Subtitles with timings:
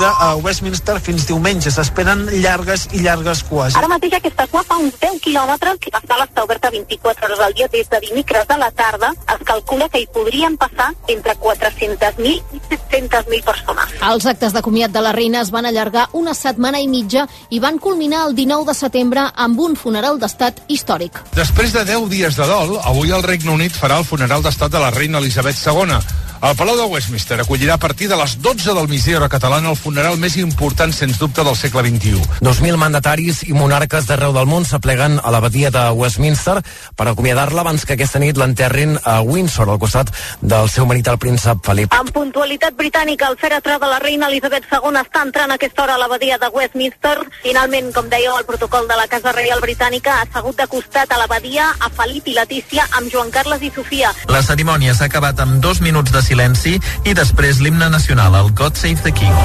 [0.00, 3.74] A Westminster fins diumenge s'esperen llargues i llargues cues.
[3.76, 7.42] Ara mateix aquesta cua fa uns 10 quilòmetres, que la sala està oberta 24 hores
[7.44, 9.12] al dia des de dimecres de la tarda.
[9.34, 13.92] Es calcula que hi podrien passar entre 400.000 i 700.000 persones.
[14.08, 17.60] Els actes de comiat de la reina es van allargar una setmana i mitja i
[17.60, 21.20] van culminar el 19 de setembre amb un funeral d'estat històric.
[21.36, 24.80] Després de 10 dies de dol, avui el Regne Unit farà el funeral d'estat de
[24.80, 26.31] la reina Elisabet II.
[26.42, 29.76] El Palau de Westminster acollirà a partir de les 12 del migdia hora catalana el
[29.78, 32.18] funeral més important, sens dubte, del segle XXI.
[32.42, 36.56] 2.000 mandataris i monarques d'arreu del món s'apleguen a l'abadia de Westminster
[36.98, 40.10] per acomiadar-la abans que aquesta nit l'enterrin a Windsor, al costat
[40.40, 41.94] del seu marit, el príncep Felip.
[41.94, 45.94] En puntualitat britànica, el fèretre de la reina Elisabet II està entrant a aquesta hora
[45.94, 47.14] a l'abadia de Westminster.
[47.46, 51.22] Finalment, com dèieu, el protocol de la Casa Reial Britànica ha assegut de costat a
[51.22, 54.10] l'abadia a Felip i Letícia amb Joan Carles i Sofia.
[54.26, 58.78] La cerimònia s'ha acabat amb dos minuts de silenci i després l'himne nacional, el God
[58.80, 59.36] Save the King.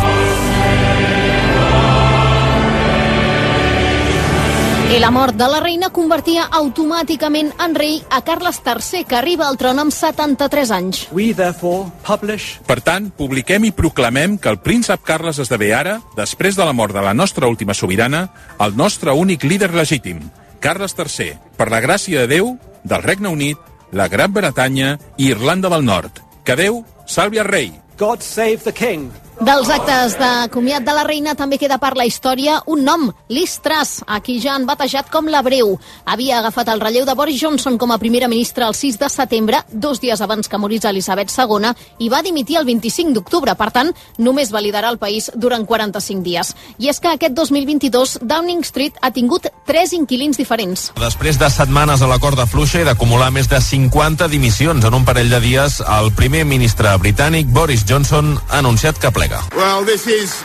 [4.88, 9.50] I la mort de la reina convertia automàticament en rei a Carles III, que arriba
[9.50, 11.02] al tron amb 73 anys.
[11.12, 16.56] We therefore publish Per tant, publiquem i proclamem que el príncep Carles esdevé ara, després
[16.56, 18.30] de la mort de la nostra última sobirana,
[18.64, 20.24] el nostre únic líder legítim,
[20.64, 22.56] Carles III, per la gràcia de Déu,
[22.88, 23.60] del Regne Unit,
[23.92, 26.27] la Gran Bretanya i Irlanda del Nord.
[26.48, 27.74] Que Déu salvi el rei.
[28.00, 29.12] God Save the King.
[29.38, 33.60] Dels actes de comiat de la reina també queda per la història un nom, Liz
[33.62, 35.76] Truss, a qui ja han batejat com la Breu.
[36.10, 39.60] Havia agafat el relleu de Boris Johnson com a primera ministra el 6 de setembre,
[39.70, 43.54] dos dies abans que morís Elisabet II, i va dimitir el 25 d'octubre.
[43.54, 46.56] Per tant, només va liderar el país durant 45 dies.
[46.80, 50.88] I és que aquest 2022 Downing Street ha tingut tres inquilins diferents.
[50.98, 55.06] Després de setmanes a la corda fluixa i d'acumular més de 50 dimissions en un
[55.06, 59.56] parell de dies, el primer ministre britànic, Boris Johnson, ha anunciat que plega.
[59.56, 60.44] Well, this is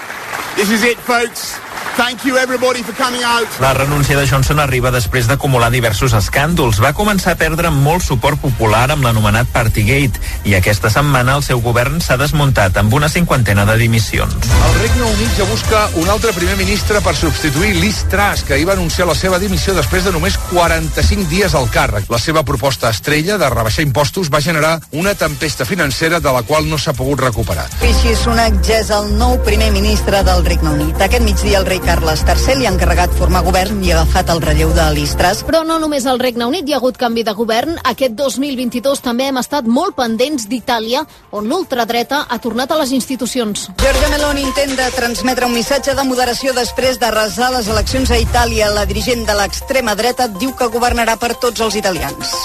[0.57, 1.59] this is it, folks.
[1.97, 3.47] Thank you everybody for coming out.
[3.61, 6.79] La renúncia de Johnson arriba després d'acumular diversos escàndols.
[6.81, 10.17] Va començar a perdre molt suport popular amb l'anomenat Partygate
[10.48, 14.33] i aquesta setmana el seu govern s'ha desmuntat amb una cinquantena de dimissions.
[14.69, 18.70] El Regne Unit ja busca un altre primer ministre per substituir Liz Truss, que ahir
[18.70, 22.09] va anunciar la seva dimissió després de només 45 dies al càrrec.
[22.09, 26.70] La seva proposta estrella de rebaixar impostos va generar una tempesta financera de la qual
[26.73, 27.69] no s'ha pogut recuperar.
[27.85, 30.97] Rishi Sunak ja és el nou primer ministre del Regne Unit.
[31.05, 34.41] Aquest migdia el rei Carles III li ha encarregat formar govern i ha agafat el
[34.45, 35.43] relleu de Liz Truss.
[35.47, 37.77] Però no només al Regne Unit hi ha hagut canvi de govern.
[37.91, 43.69] Aquest 2022 també hem estat molt pendents d'Itàlia, on l'ultradreta ha tornat a les institucions.
[43.83, 48.71] Giorgia Meloni intenta transmetre un missatge de moderació després d'arrasar les eleccions a Itàlia.
[48.73, 52.37] La dirigent de l'extrema dreta diu que governarà per tots els italians.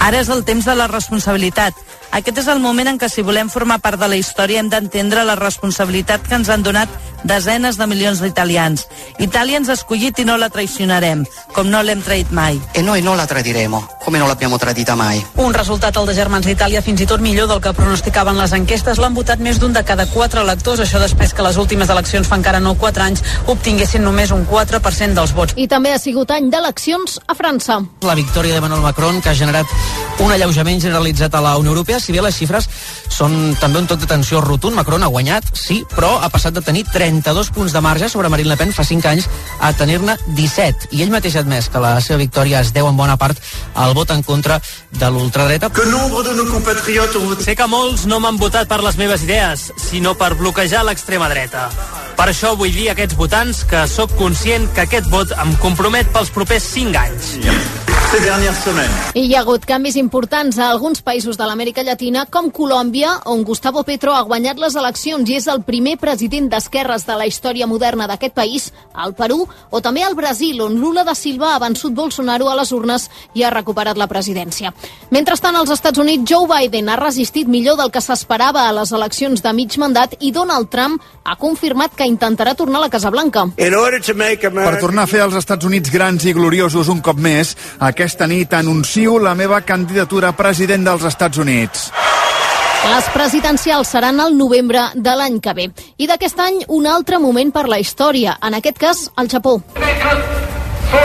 [0.00, 1.74] Ara és el temps de la responsabilitat.
[2.10, 5.22] Aquest és el moment en què si volem formar part de la història hem d'entendre
[5.22, 6.90] la responsabilitat que ens han donat
[7.22, 8.86] desenes de milions d'italians.
[9.22, 11.22] Itàlia ens ha escollit i no la traicionarem,
[11.54, 12.58] com no l'hem traït mai.
[12.74, 15.22] E noi non la tradiremo, come non l'abbiamo tradita mai.
[15.36, 18.98] Un resultat, el de Germans d'Itàlia, fins i tot millor del que pronosticaven les enquestes.
[18.98, 22.40] L'han votat més d'un de cada quatre electors, això després que les últimes eleccions fa
[22.40, 25.54] encara no 4 anys obtinguessin només un 4% dels vots.
[25.56, 27.78] I també ha sigut any d'eleccions a França.
[28.02, 29.66] La victòria d'Emmanuel Macron, que ha generat
[30.20, 32.68] un alleujament generalitzat a la Unió Europea, si bé les xifres
[33.10, 34.76] són també un toc de tensió rotund.
[34.78, 38.50] Macron ha guanyat, sí, però ha passat de tenir 32 punts de marge sobre Marine
[38.52, 39.28] Le Pen fa 5 anys
[39.60, 40.90] a tenir-ne 17.
[40.96, 43.38] I ell mateix ha admès que la seva victòria es deu en bona part
[43.74, 44.60] al vot en contra
[44.90, 45.70] de l'ultradreta.
[45.70, 47.44] Que nombre de nos compatriotes.
[47.44, 51.68] Sé que molts no m'han votat per les meves idees, sinó per bloquejar l'extrema dreta.
[52.16, 56.10] Per això vull dir a aquests votants que sóc conscient que aquest vot em compromet
[56.12, 57.79] pels propers 5 anys.
[58.10, 58.90] Ces dernières semaines.
[59.14, 63.44] I hi ha hagut canvis importants a alguns països de l'Amèrica Llatina, com Colòmbia, on
[63.46, 67.68] Gustavo Petro ha guanyat les eleccions i és el primer president d'esquerres de la història
[67.70, 71.94] moderna d'aquest país, al Perú, o també al Brasil, on Lula da Silva ha vençut
[71.94, 73.06] Bolsonaro a les urnes
[73.38, 74.74] i ha recuperat la presidència.
[75.14, 79.38] Mentrestant, als Estats Units, Joe Biden ha resistit millor del que s'esperava a les eleccions
[79.38, 83.46] de mig mandat i Donald Trump ha confirmat que intentarà tornar a la Casa Blanca.
[83.54, 87.54] Per tornar a fer els Estats Units grans i gloriosos un cop més,
[88.00, 91.90] aquesta nit anuncio la meva candidatura a president dels Estats Units.
[92.88, 95.68] Les presidencials seran al novembre de l'any que ve.
[96.00, 99.60] I d'aquest any, un altre moment per la història, en aquest cas, el Japó.
[100.90, 100.98] そ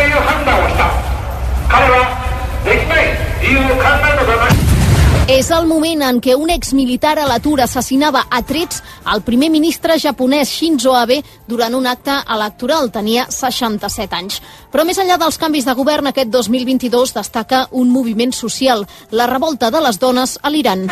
[5.25, 9.95] És el moment en què un exmilitar a l'atur assassinava a trets el primer ministre
[9.97, 11.17] japonès Shinzo Abe
[11.49, 12.91] durant un acte electoral.
[12.93, 14.37] Tenia 67 anys.
[14.69, 19.71] Però més enllà dels canvis de govern, aquest 2022 destaca un moviment social, la revolta
[19.73, 20.85] de les dones a l'Iran.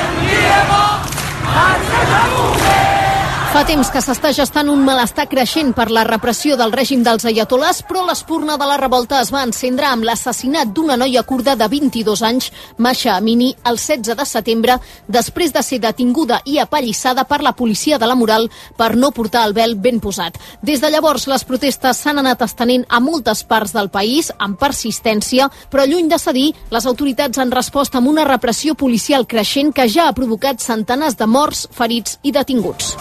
[3.54, 7.84] Fa temps que s'està gestant un malestar creixent per la repressió del règim dels ayatolars,
[7.86, 12.24] però l'espurna de la revolta es va encendre amb l'assassinat d'una noia kurda de 22
[12.26, 12.48] anys,
[12.82, 18.00] Masha Amini, el 16 de setembre, després de ser detinguda i apallissada per la policia
[18.02, 20.42] de la moral per no portar el vel ben posat.
[20.64, 25.52] Des de llavors, les protestes s'han anat estenent a moltes parts del país, amb persistència,
[25.70, 30.10] però lluny de cedir, les autoritats han respost amb una repressió policial creixent que ja
[30.10, 32.96] ha provocat centenars de morts, ferits i detinguts.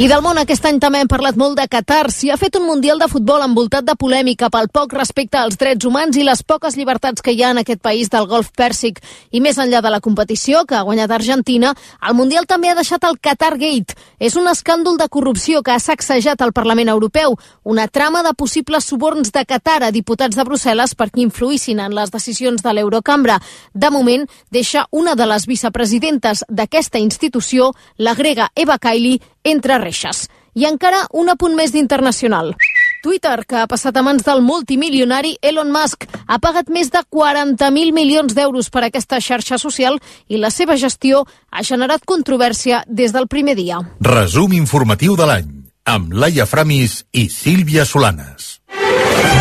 [0.00, 2.06] I del món aquest any també hem parlat molt de Qatar.
[2.08, 5.84] S'hi ha fet un Mundial de futbol envoltat de polèmica pel poc respecte als drets
[5.84, 9.02] humans i les poques llibertats que hi ha en aquest país del golf pèrsic.
[9.30, 11.74] I més enllà de la competició, que ha guanyat Argentina,
[12.08, 13.92] el Mundial també ha deixat el Qatar Gate.
[14.18, 18.88] És un escàndol de corrupció que ha sacsejat el Parlament Europeu, una trama de possibles
[18.88, 23.36] suborns de Qatar a diputats de Brussel·les perquè influïssin en les decisions de l'Eurocambra.
[23.74, 30.28] De moment, deixa una de les vicepresidentes d'aquesta institució, la grega Eva Kaili, entre reixes.
[30.54, 32.54] I encara un apunt més d'internacional.
[33.02, 37.94] Twitter, que ha passat a mans del multimilionari Elon Musk, ha pagat més de 40.000
[37.96, 39.98] milions d'euros per aquesta xarxa social
[40.28, 43.80] i la seva gestió ha generat controvèrsia des del primer dia.
[44.04, 45.50] Resum informatiu de l'any,
[45.84, 48.59] amb Laia Framis i Sílvia Solanes.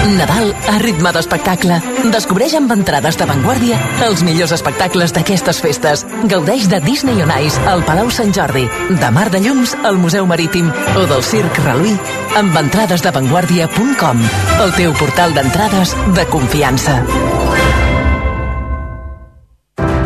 [0.07, 1.79] Nadal a ritme d'espectacle.
[2.13, 6.05] Descobreix amb entrades d'avantguàrdia els millors espectacles d'aquestes festes.
[6.31, 10.25] Gaudeix de Disney on Ice al Palau Sant Jordi, de Mar de Llums al Museu
[10.29, 11.97] Marítim o del Circ Reluí
[12.39, 14.21] amb entrades d'avantguàrdia.com,
[14.63, 16.99] el teu portal d'entrades de confiança.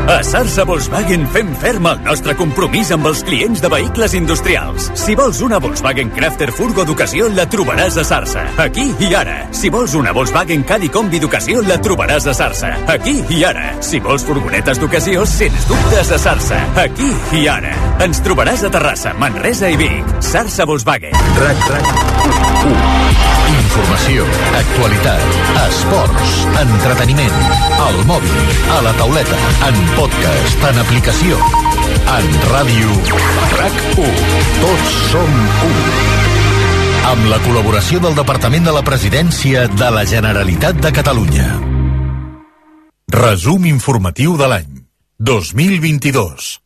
[0.07, 4.89] A Sarsa Volkswagen fem ferm el nostre compromís amb els clients de vehicles industrials.
[4.99, 8.43] Si vols una Volkswagen Crafter Furgo d'ocasió, la trobaràs a Sarsa.
[8.59, 9.37] Aquí i ara.
[9.55, 12.73] Si vols una Volkswagen Caddy Combi d'ocasió, la trobaràs a Sarsa.
[12.91, 13.71] Aquí i ara.
[13.79, 16.59] Si vols furgonetes d'ocasió, sens dubtes a Sarsa.
[16.83, 17.07] Aquí
[17.39, 17.71] i ara.
[18.03, 20.17] Ens trobaràs a Terrassa, Manresa i Vic.
[20.19, 21.15] Sarsa Volkswagen.
[21.39, 23.32] RAC, RAC.
[23.73, 27.39] Informació, actualitat, esports, entreteniment,
[27.81, 31.39] al mòbil, a la tauleta, en podcast, en aplicació,
[32.13, 32.93] en ràdio,
[33.55, 34.21] RAC1.
[34.61, 35.81] Tots som un.
[37.15, 41.49] Amb la col·laboració del Departament de la Presidència de la Generalitat de Catalunya.
[43.09, 44.83] Resum informatiu de l'any
[45.17, 46.62] 2022.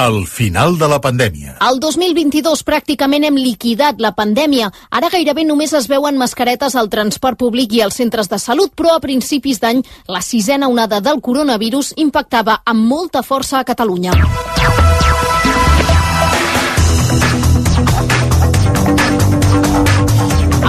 [0.00, 1.58] El final de la pandèmia.
[1.66, 4.70] El 2022 pràcticament hem liquidat la pandèmia.
[4.96, 8.96] Ara gairebé només es veuen mascaretes al transport públic i als centres de salut, però
[8.96, 14.16] a principis d'any la sisena onada del coronavirus impactava amb molta força a Catalunya.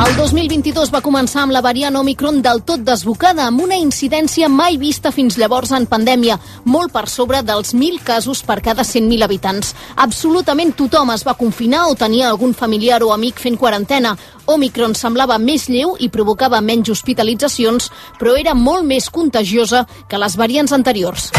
[0.02, 4.80] El 2022 va començar amb la variant Omicron del tot desbocada, amb una incidència mai
[4.82, 9.76] vista fins llavors en pandèmia, molt per sobre dels 1.000 casos per cada 100.000 habitants.
[10.02, 14.16] Absolutament tothom es va confinar o tenia algun familiar o amic fent quarantena.
[14.50, 20.34] Omicron semblava més lleu i provocava menys hospitalitzacions, però era molt més contagiosa que les
[20.36, 21.30] variants anteriors.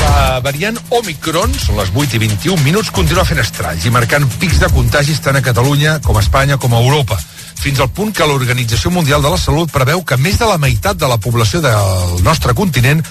[0.00, 4.60] La variant Omicron, són les 8 i 21 minuts, continua fent estralls i marcant pics
[4.62, 7.18] de contagis tant a Catalunya com a Espanya com a Europa.
[7.60, 10.96] Fins al punt que l'Organització Mundial de la Salut preveu que més de la meitat
[10.96, 13.04] de la població del nostre continent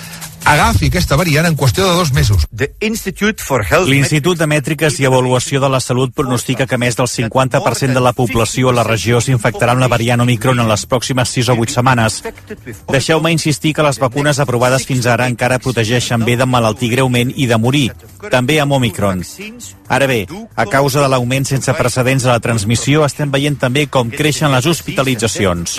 [0.46, 2.46] agafi aquesta variant en qüestió de dos mesos.
[3.90, 8.14] L'Institut de Mètriques i Avaluació de la Salut pronostica que més del 50% de la
[8.14, 11.76] població a la regió s'infectarà amb la variant Omicron en les pròximes 6 o 8
[11.80, 12.24] setmanes.
[12.90, 17.48] Deixeu-me insistir que les vacunes aprovades fins ara encara protegeixen bé de malaltir greument i
[17.48, 17.92] de morir,
[18.30, 19.24] també amb Omicron.
[19.90, 24.12] Ara bé, a causa de l'augment sense precedents de la transmissió, estem veient també com
[24.14, 25.74] creixen les hospitalitzacions.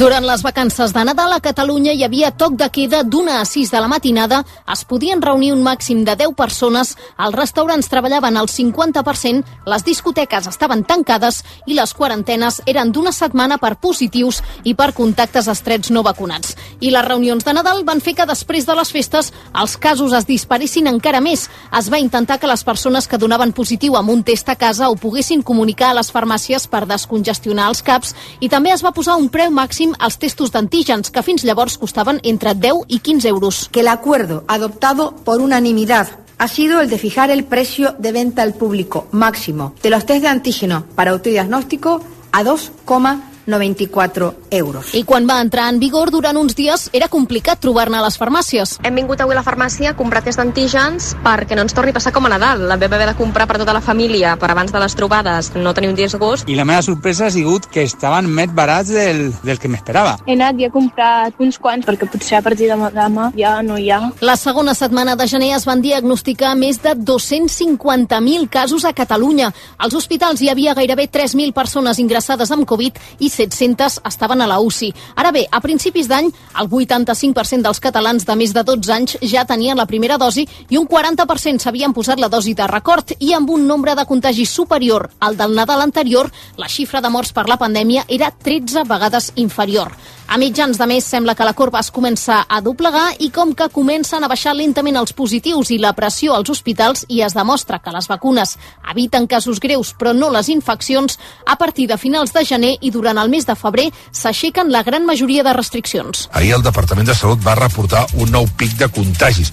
[0.00, 3.70] Durant les vacances de Nadal a Catalunya hi havia toc de queda d'una a 6
[3.70, 8.48] de la matinada, es podien reunir un màxim de 10 persones, els restaurants treballaven al
[8.48, 14.92] 50%, les discoteques estaven tancades i les quarantenes eren d'una setmana per positius i per
[14.96, 16.56] contactes estrets no vacunats.
[16.80, 20.26] I les reunions de Nadal van fer que després de les festes els casos es
[20.26, 21.48] disparessin encara més.
[21.78, 24.96] Es va intentar que les persones que donaven positiu amb un test a casa ho
[24.96, 29.28] poguessin comunicar a les farmàcies per descongestionar els CAPs i també es va posar un
[29.28, 33.68] preu màxim als testos d'antígens que fins llavors costaven entre 10 y 15 euros.
[33.70, 38.42] Que el acuerdo adoptado por unanimidad ha sido el de fijar el precio de venta
[38.42, 42.00] al público máximo de los test de antígeno para autodiagnóstico
[42.32, 44.94] a 2,5 94 euros.
[44.94, 48.76] I quan va entrar en vigor, durant uns dies era complicat trobar-ne a les farmàcies.
[48.84, 51.98] Hem vingut avui a la farmàcia a comprar test d'antígens perquè no ens torni a
[51.98, 52.66] passar com a Nadal.
[52.68, 55.74] La vam haver de comprar per tota la família per abans de les trobades no
[55.74, 56.48] tenir un disgust.
[56.48, 60.18] I la meva sorpresa ha sigut que estaven més barats del, del que m'esperava.
[60.26, 63.78] He anat i he comprat uns quants perquè potser a partir de demà ja no
[63.78, 64.00] hi ha.
[64.20, 69.52] La segona setmana de gener es van diagnosticar més de 250.000 casos a Catalunya.
[69.78, 74.60] Als hospitals hi havia gairebé 3.000 persones ingressades amb Covid i 700 estaven a la
[74.60, 74.92] UCI.
[75.16, 79.46] Ara bé, a principis d'any, el 85% dels catalans de més de 12 anys ja
[79.48, 83.50] tenien la primera dosi i un 40% s'havien posat la dosi de record i amb
[83.50, 87.58] un nombre de contagis superior al del Nadal anterior, la xifra de morts per la
[87.60, 89.92] pandèmia era 13 vegades inferior.
[90.28, 93.68] A mitjans de mes sembla que la corba es comença a doblegar i com que
[93.68, 97.92] comencen a baixar lentament els positius i la pressió als hospitals i es demostra que
[97.92, 98.56] les vacunes
[98.92, 103.18] eviten casos greus però no les infeccions, a partir de finals de gener i durant
[103.18, 106.28] el mes de febrer s'aixequen la gran majoria de restriccions.
[106.32, 109.52] Ahir el Departament de Salut va reportar un nou pic de contagis.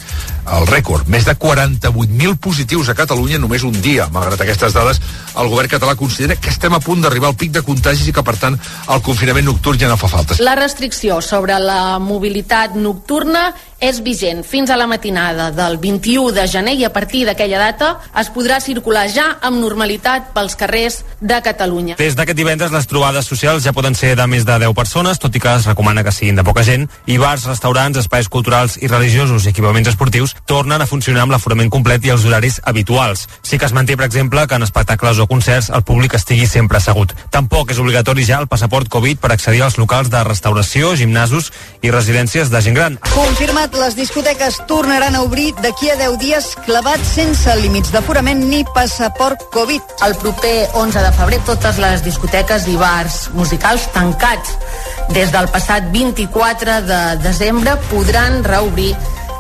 [0.50, 4.08] El rècord, més de 48.000 positius a Catalunya en només un dia.
[4.14, 5.02] Malgrat aquestes dades,
[5.38, 8.24] el govern català considera que estem a punt d'arribar al pic de contagis i que,
[8.26, 8.58] per tant,
[8.90, 10.40] el confinament nocturn ja no fa falta.
[10.42, 16.46] La restricció sobre la mobilitat nocturna és vigent fins a la matinada del 21 de
[16.48, 21.40] gener i a partir d'aquella data es podrà circular ja amb normalitat pels carrers de
[21.44, 21.96] Catalunya.
[22.00, 25.36] Des d'aquest divendres les trobades socials ja poden ser de més de 10 persones, tot
[25.36, 28.88] i que es recomana que siguin de poca gent, i bars, restaurants, espais culturals i
[28.88, 33.28] religiosos i equipaments esportius tornen a funcionar amb l'aforament complet i els horaris habituals.
[33.42, 36.78] Sí que es manté, per exemple, que en espectacles o concerts el públic estigui sempre
[36.78, 37.16] assegut.
[37.32, 41.92] Tampoc és obligatori ja el passaport Covid per accedir als locals de restauració, gimnasos i
[41.92, 43.00] residències de gent gran.
[43.14, 48.64] Confirmat, les discoteques tornaran a obrir d'aquí a 10 dies clavats sense límits d'aforament ni
[48.76, 49.82] passaport Covid.
[50.06, 54.56] El proper 11 de febrer totes les discoteques i bars musicals tancats
[55.16, 58.94] des del passat 24 de desembre podran reobrir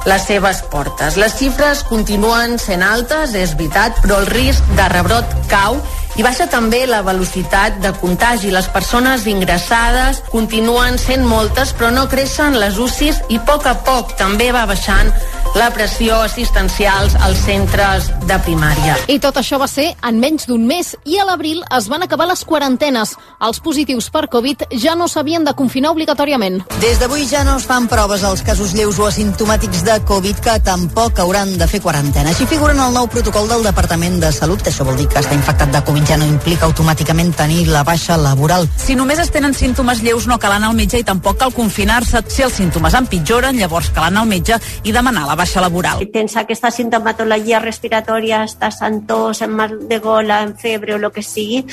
[0.05, 1.17] les seves portes.
[1.19, 5.79] Les xifres continuen sent altes, és veritat, però el risc de rebrot cau
[6.17, 8.51] i baixa també la velocitat de contagi.
[8.51, 13.75] Les persones ingressades continuen sent moltes, però no creixen les UCIs i a poc a
[13.85, 15.11] poc també va baixant
[15.57, 18.97] la pressió assistencials als centres de primària.
[19.09, 22.27] I tot això va ser en menys d'un mes i a l'abril es van acabar
[22.29, 23.15] les quarantenes.
[23.41, 26.61] Els positius per Covid ja no s'havien de confinar obligatòriament.
[26.83, 30.59] Des d'avui ja no es fan proves als casos lleus o asimptomàtics de Covid que
[30.65, 32.29] tampoc hauran de fer quarantena.
[32.29, 35.19] Així figura en el nou protocol del Departament de Salut, que això vol dir que
[35.19, 38.67] estar infectat de Covid ja no implica automàticament tenir la baixa laboral.
[38.77, 42.21] Si només es tenen símptomes lleus no cal anar al metge i tampoc cal confinar-se.
[42.27, 46.03] Si els símptomes empitjoren, llavors cal anar al metge i demanar la baixa laboral.
[46.03, 51.01] Si tens aquesta sintomatologia respiratòria, estàs en tos, en mal de gola, en febre o
[51.01, 51.65] el que sigui,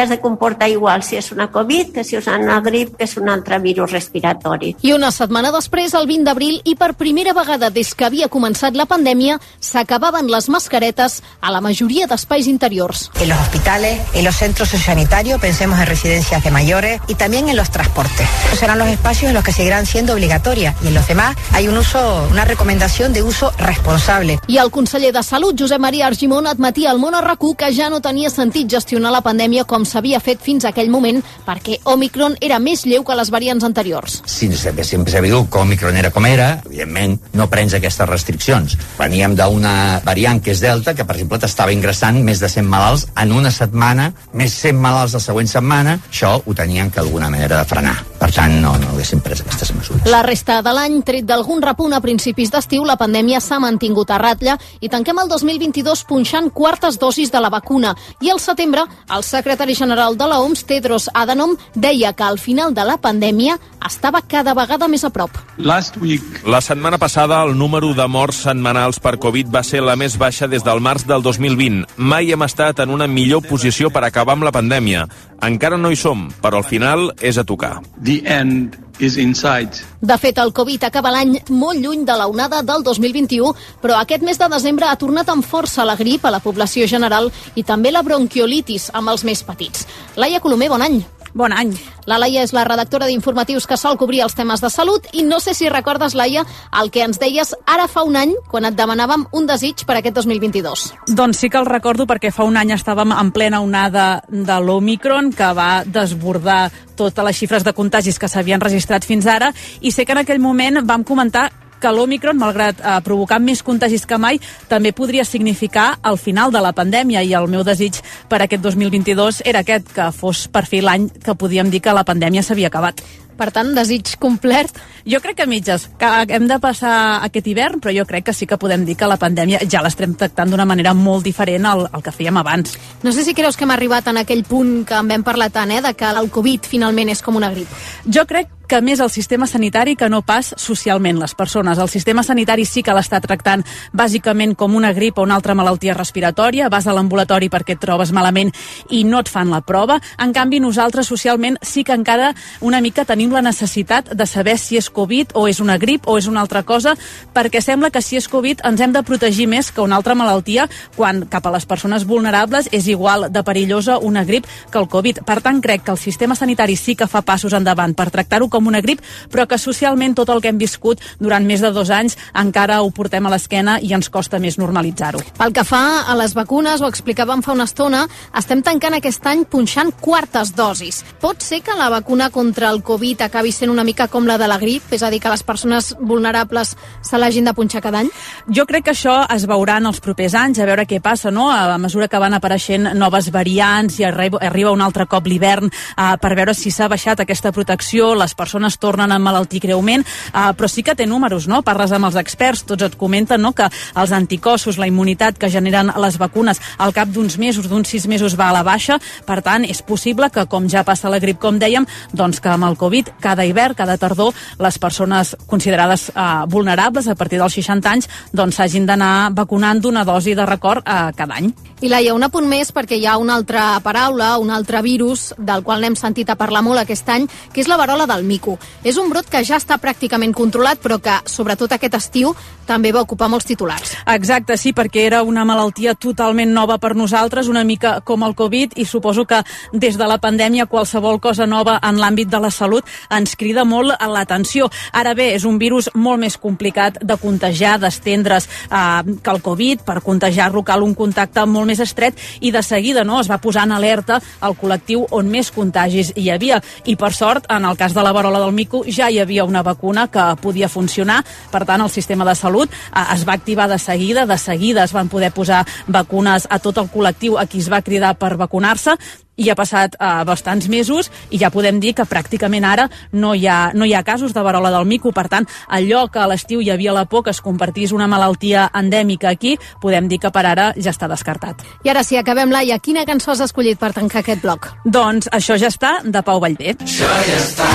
[0.00, 3.16] has de comportar igual si és una Covid que si és una grip que és
[3.16, 4.74] un altre virus respiratori.
[4.82, 8.74] I una setmana després, el 20 d'abril, i per primera vegada des que havia començat
[8.74, 13.10] la pandèmia, s'acabaven les mascaretes a la majoria d'espais interiors.
[13.20, 17.56] En los hospitales, en los centros sociosanitarios, pensemos en residencias de mayores y también en
[17.56, 18.28] los transportes.
[18.58, 21.76] Serán los espacios en los que seguirán siendo obligatorias y en los demás hay un
[21.76, 24.40] uso, una recomendación de uso responsable.
[24.46, 28.00] I el conseller de Salut, Josep Maria Argimon, admetia al món RAC1 que ja no
[28.00, 32.58] tenia sentit gestionar la pandèmia com s'havia fet fins a aquell moment perquè Omicron era
[32.58, 34.20] més lleu que les variants anteriors.
[34.26, 38.76] Si sempre sabia que Omicron era com era, evidentment no prens aquestes restriccions.
[38.98, 43.06] Veníem d'una variant que és Delta, que per exemple t'estava ingressant més de 100 malalts
[43.20, 47.60] en una setmana, més 100 malalts la següent setmana, això ho tenien que d'alguna manera
[47.62, 47.96] de frenar.
[48.18, 50.06] Per tant, no, no haguéssim pres aquestes mesures.
[50.08, 54.18] La resta de l'any, tret d'algun repunt a principis d'estiu, la pandèmia s'ha mantingut a
[54.22, 57.92] ratlla i tanquem el 2022 punxant quartes dosis de la vacuna.
[58.24, 62.74] I al setembre, el secretari general de la OMS, Tedros Adhanom, deia que al final
[62.74, 65.30] de la pandèmia estava cada vegada més a prop.
[65.56, 66.44] Last week.
[66.46, 70.48] La setmana passada, el número de morts setmanals per Covid va ser la més baixa
[70.48, 71.84] des del març del 2020.
[71.96, 75.08] Mai hem estat en una millor posició per acabar amb la pandèmia.
[75.44, 77.78] Encara no hi som, però al final és a tocar.
[78.00, 79.84] The end is inside.
[80.00, 84.22] De fet, el Covid acaba l'any molt lluny de la onada del 2021, però aquest
[84.22, 87.92] mes de desembre ha tornat amb força la grip a la població general i també
[87.92, 89.86] la bronquiolitis amb els més petits.
[90.16, 91.02] Laia Colomer, bon any.
[91.34, 91.72] Bon any.
[92.06, 95.40] La Laia és la redactora d'informatius que sol cobrir els temes de salut i no
[95.42, 96.44] sé si recordes, Laia,
[96.78, 100.14] el que ens deies ara fa un any quan et demanàvem un desig per aquest
[100.20, 100.84] 2022.
[101.18, 105.32] Doncs sí que el recordo perquè fa un any estàvem en plena onada de l'Omicron
[105.34, 109.50] que va desbordar totes les xifres de contagis que s'havien registrat fins ara
[109.80, 111.48] i sé que en aquell moment vam comentar
[111.84, 114.38] que l'Omicron, malgrat eh, provocar més contagis que mai,
[114.70, 118.00] també podria significar el final de la pandèmia i el meu desig
[118.30, 122.06] per aquest 2022 era aquest, que fos per fi l'any que podíem dir que la
[122.08, 123.04] pandèmia s'havia acabat.
[123.34, 124.70] Per tant, desig complet?
[125.10, 126.94] Jo crec que mitges, que hem de passar
[127.26, 130.14] aquest hivern, però jo crec que sí que podem dir que la pandèmia ja l'estem
[130.14, 132.78] tractant d'una manera molt diferent al, al que fèiem abans.
[133.02, 135.74] No sé si creus que hem arribat en aquell punt que en vam parlar tant,
[135.74, 137.68] eh, de que el Covid finalment és com una grip.
[138.06, 141.78] Jo crec que més el sistema sanitari que no pas socialment les persones.
[141.78, 145.94] El sistema sanitari sí que l'està tractant bàsicament com una grip o una altra malaltia
[145.94, 148.52] respiratòria, vas a l'ambulatori perquè et trobes malament
[148.90, 150.00] i no et fan la prova.
[150.18, 154.78] En canvi, nosaltres socialment sí que encara una mica tenim la necessitat de saber si
[154.78, 156.94] és Covid o és una grip o és una altra cosa,
[157.34, 160.68] perquè sembla que si és Covid ens hem de protegir més que una altra malaltia
[160.96, 165.22] quan cap a les persones vulnerables és igual de perillosa una grip que el Covid.
[165.26, 168.70] Per tant, crec que el sistema sanitari sí que fa passos endavant per tractar-ho com
[168.70, 172.14] una grip, però que socialment tot el que hem viscut durant més de dos anys
[172.38, 175.22] encara ho portem a l'esquena i ens costa més normalitzar-ho.
[175.38, 178.04] Pel que fa a les vacunes, ho explicàvem fa una estona,
[178.38, 181.02] estem tancant aquest any punxant quartes dosis.
[181.22, 184.48] Pot ser que la vacuna contra el Covid acabi sent una mica com la de
[184.50, 188.10] la grip, és a dir, que les persones vulnerables se l'hagin de punxar cada any?
[188.54, 191.50] Jo crec que això es veurà en els propers anys, a veure què passa, no?
[191.50, 196.34] A mesura que van apareixent noves variants i arriba un altre cop l'hivern eh, per
[196.36, 198.43] veure si s'ha baixat aquesta protecció, les persones
[198.78, 201.62] tornen a malaltir greument, uh, però sí que té números, no?
[201.62, 203.52] Parles amb els experts, tots et comenten no?
[203.52, 208.06] que els anticossos, la immunitat que generen les vacunes al cap d'uns mesos, d'uns sis
[208.06, 211.40] mesos va a la baixa, per tant, és possible que, com ja passa la grip,
[211.40, 216.44] com dèiem, doncs que amb el Covid, cada hivern, cada tardor, les persones considerades uh,
[216.50, 221.36] vulnerables a partir dels 60 anys doncs d'anar vacunant d'una dosi de record uh, cada
[221.38, 221.52] any.
[221.84, 225.62] I Laia, un apunt més perquè hi ha una altra paraula, un altre virus del
[225.62, 228.58] qual n'hem sentit a parlar molt aquest any, que és la varola del mico.
[228.82, 232.34] És un brot que ja està pràcticament controlat, però que, sobretot aquest estiu,
[232.66, 233.94] també va ocupar molts titulars.
[234.10, 238.78] Exacte, sí, perquè era una malaltia totalment nova per nosaltres, una mica com el Covid,
[238.80, 242.88] i suposo que des de la pandèmia qualsevol cosa nova en l'àmbit de la salut
[243.12, 244.70] ens crida molt a l'atenció.
[244.92, 249.84] Ara bé, és un virus molt més complicat de contagiar, d'estendre's eh, que el Covid.
[249.84, 253.66] Per contagiar-lo cal un contacte molt més estret i de seguida no es va posar
[253.68, 256.60] en alerta el col·lectiu on més contagis hi havia.
[256.84, 259.62] I per sort, en el cas de la varola del mico, ja hi havia una
[259.62, 261.20] vacuna que podia funcionar.
[261.52, 264.92] Per tant, el sistema de salut eh, es va activar de seguida, de seguida es
[264.92, 268.96] van poder posar vacunes a tot el col·lectiu a qui es va cridar per vacunar-se
[269.36, 273.46] i ha passat uh, bastants mesos i ja podem dir que pràcticament ara no hi,
[273.50, 275.12] ha, no hi ha casos de varola del mico.
[275.14, 278.68] Per tant, allò que a l'estiu hi havia la por que es compartís una malaltia
[278.74, 281.64] endèmica aquí, podem dir que per ara ja està descartat.
[281.84, 282.78] I ara sí, acabem, Laia.
[282.78, 284.70] Quina cançó has escollit per tancar aquest bloc?
[284.84, 286.76] Doncs això ja està, de Pau Vallvé.
[286.84, 287.70] Això ja està,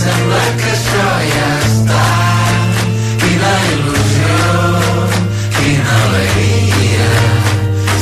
[0.00, 2.04] sembla que això ja està.
[3.22, 4.36] Quina il·lusió,
[5.58, 7.10] quina alegria,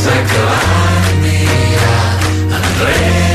[0.02, 2.04] s'ha acabat mirar
[2.60, 3.27] enrere,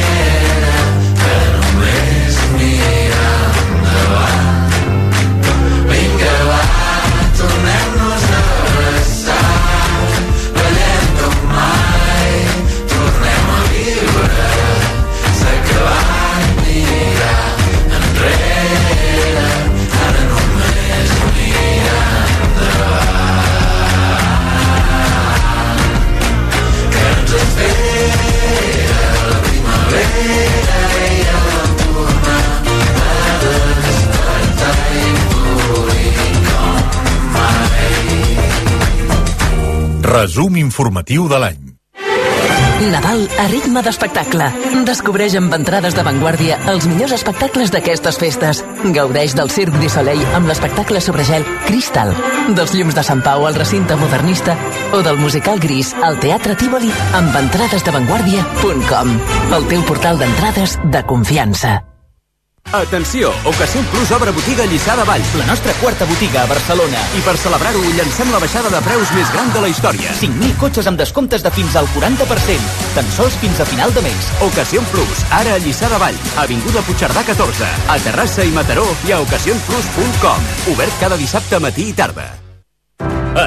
[40.13, 41.61] Resum informatiu de l'any.
[42.91, 44.45] Nadal a ritme d'espectacle.
[44.85, 48.61] Descobreix amb entrades d'avantguàrdia els millors espectacles d'aquestes festes.
[48.93, 52.13] Gaudeix del Cirque du Soleil amb l'espectacle sobre gel Cristal,
[52.53, 54.53] dels llums de Sant Pau al recinte modernista
[54.93, 59.17] o del musical Gris al Teatre Tívoli amb entrades d'avantguàrdia.com.
[59.57, 61.79] El teu portal d'entrades de confiança.
[62.73, 63.31] Atenció!
[63.45, 66.97] Ocasión Plus obre botiga a Lliçà de Vall, la nostra quarta botiga a Barcelona.
[67.13, 70.09] I per celebrar-ho, llancem la baixada de preus més gran de la història.
[70.17, 72.73] 5.000 cotxes amb descomptes de fins al 40%.
[72.97, 74.29] Tan sols fins a final de mes.
[74.41, 79.13] Ocasión Plus, ara a Lliçà de Vall, Avinguda Puigcerdà 14, a Terrassa i Mataró i
[79.13, 80.49] a ocasionplus.com.
[80.73, 82.42] Obert cada dissabte matí i tarda.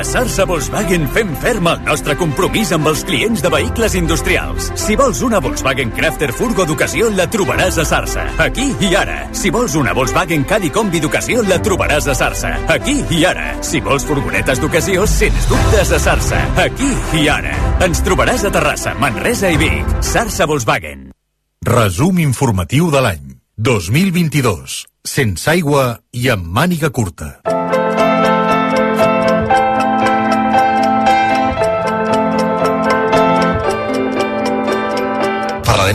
[0.07, 4.69] Sarsa Volkswagen fem ferm el nostre compromís amb els clients de vehicles industrials.
[4.79, 8.29] Si vols una Volkswagen Crafter Furgo d'ocasió, la trobaràs a Sarsa.
[8.45, 9.25] Aquí i ara.
[9.35, 12.55] Si vols una Volkswagen Caddy Combi d'ocasió, la trobaràs a Sarsa.
[12.71, 13.57] Aquí i ara.
[13.67, 16.41] Si vols furgonetes d'ocasió, sens dubtes a Sarsa.
[16.63, 17.57] Aquí i ara.
[17.85, 19.99] Ens trobaràs a Terrassa, Manresa i Vic.
[20.07, 21.11] Sarsa Volkswagen.
[21.67, 23.35] Resum informatiu de l'any.
[23.59, 24.85] 2022.
[25.03, 27.41] Sense aigua i amb màniga curta.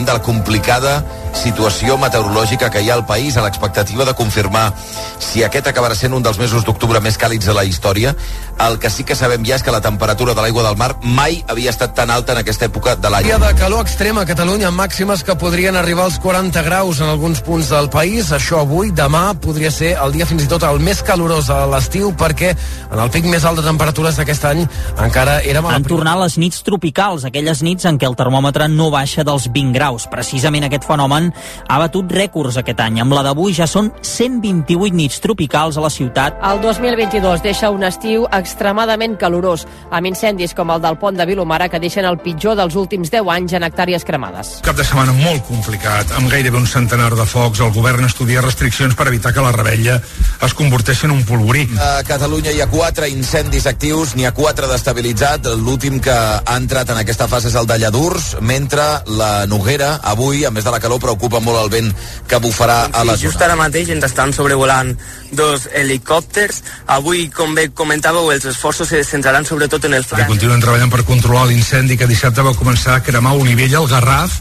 [0.00, 4.72] De la complicada situació meteorològica que hi ha al país a l'expectativa de confirmar
[5.18, 8.14] si aquest acabarà sent un dels mesos d'octubre més càlids de la història.
[8.62, 11.40] El que sí que sabem ja és que la temperatura de l'aigua del mar mai
[11.48, 13.26] havia estat tan alta en aquesta època de l'any.
[13.26, 17.08] Dia de calor extrema a Catalunya, amb màximes que podrien arribar als 40 graus en
[17.10, 18.30] alguns punts del país.
[18.32, 22.12] Això avui, demà, podria ser el dia fins i tot el més calorós a l'estiu,
[22.18, 22.52] perquè
[22.92, 24.64] en el pic més alt de temperatures d'aquest any
[25.00, 25.64] encara érem...
[25.64, 29.24] a la Han tornat les nits tropicals, aquelles nits en què el termòmetre no baixa
[29.26, 30.06] dels 20 graus.
[30.12, 31.21] Precisament aquest fenomen
[31.68, 33.00] ha batut rècords aquest any.
[33.02, 36.38] Amb la d'avui ja són 128 nits tropicals a la ciutat.
[36.48, 41.68] El 2022 deixa un estiu extremadament calorós, amb incendis com el del pont de Vilomara
[41.68, 44.54] que deixen el pitjor dels últims 10 anys en hectàrees cremades.
[44.66, 47.60] Cap de setmana molt complicat, amb gairebé un centenar de focs.
[47.60, 49.98] El govern estudia restriccions per evitar que la rebella
[50.42, 51.66] es converteixi en un polvorí.
[51.80, 55.50] A Catalunya hi ha quatre incendis actius, n'hi ha quatre d'estabilitzat.
[55.62, 58.84] L'últim que ha entrat en aquesta fase és el de Lladurs, mentre
[59.18, 61.90] la Noguera, avui, a més de la calor, preocupa molt el vent
[62.28, 63.46] que bufarà a la Sí, just zona.
[63.52, 64.94] ara mateix ens estan sobrevolant
[65.32, 66.62] dos helicòpters.
[66.86, 70.28] Avui, com bé comentàveu, els esforços se centraran sobretot en el Que flanc.
[70.28, 74.40] continuen treballant per controlar l'incendi que dissabte va començar a cremar Olivella, al Garraf.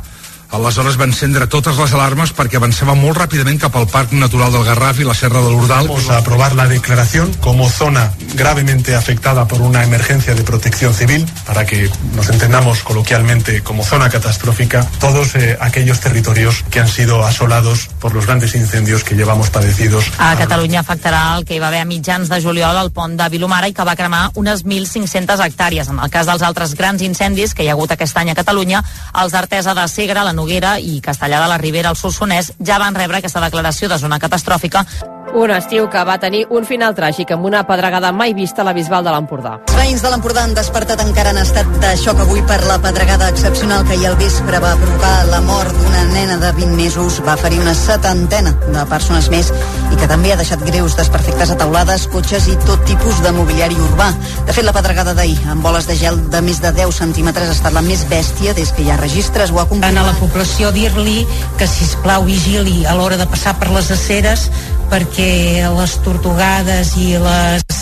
[0.51, 4.65] Aleshores va encendre totes les alarmes perquè avançava molt ràpidament cap al Parc Natural del
[4.67, 5.87] Garraf i la Serra de l'Urdal.
[5.87, 11.25] Vamos a aprobar la declaración como zona gravemente afectada por una emergencia de protección civil,
[11.45, 17.23] para que nos entendamos coloquialmente como zona catastrófica, todos eh, aquellos territorios que han sido
[17.23, 20.11] asolados por los grandes incendios que llevamos padecidos.
[20.17, 23.29] A Catalunya afectarà el que hi va haver a mitjans de juliol al pont de
[23.31, 25.87] Vilomara i que va cremar unes 1.500 hectàrees.
[25.87, 28.83] En el cas dels altres grans incendis que hi ha hagut aquest any a Catalunya,
[29.23, 32.95] els d'Artesa de Segre, la Noguera i Castellà de la Ribera, al Solsonès, ja van
[32.97, 34.81] rebre aquesta declaració de zona catastròfica.
[35.31, 38.73] Un estiu que va tenir un final tràgic amb una pedregada mai vista a la
[38.75, 39.53] Bisbal de l'Empordà.
[39.69, 43.29] Els veïns de l'Empordà han despertat encara en estat de xoc avui per la pedregada
[43.31, 47.37] excepcional que ahir al vespre va provocar la mort d'una nena de 20 mesos, va
[47.39, 52.09] ferir una setantena de persones més i que també ha deixat greus desperfectes a taulades,
[52.11, 54.09] cotxes i tot tipus de mobiliari urbà.
[54.49, 57.55] De fet, la pedregada d'ahir, amb boles de gel de més de 10 centímetres, ha
[57.55, 59.55] estat la més bèstia des que hi ha registres.
[59.55, 61.25] Ho ha a la població dir-li
[61.57, 64.49] que si plau vigili a l'hora de passar per les aceres
[64.91, 67.81] perquè les tortugades i les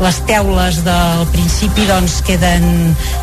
[0.00, 2.64] les teules del principi doncs queden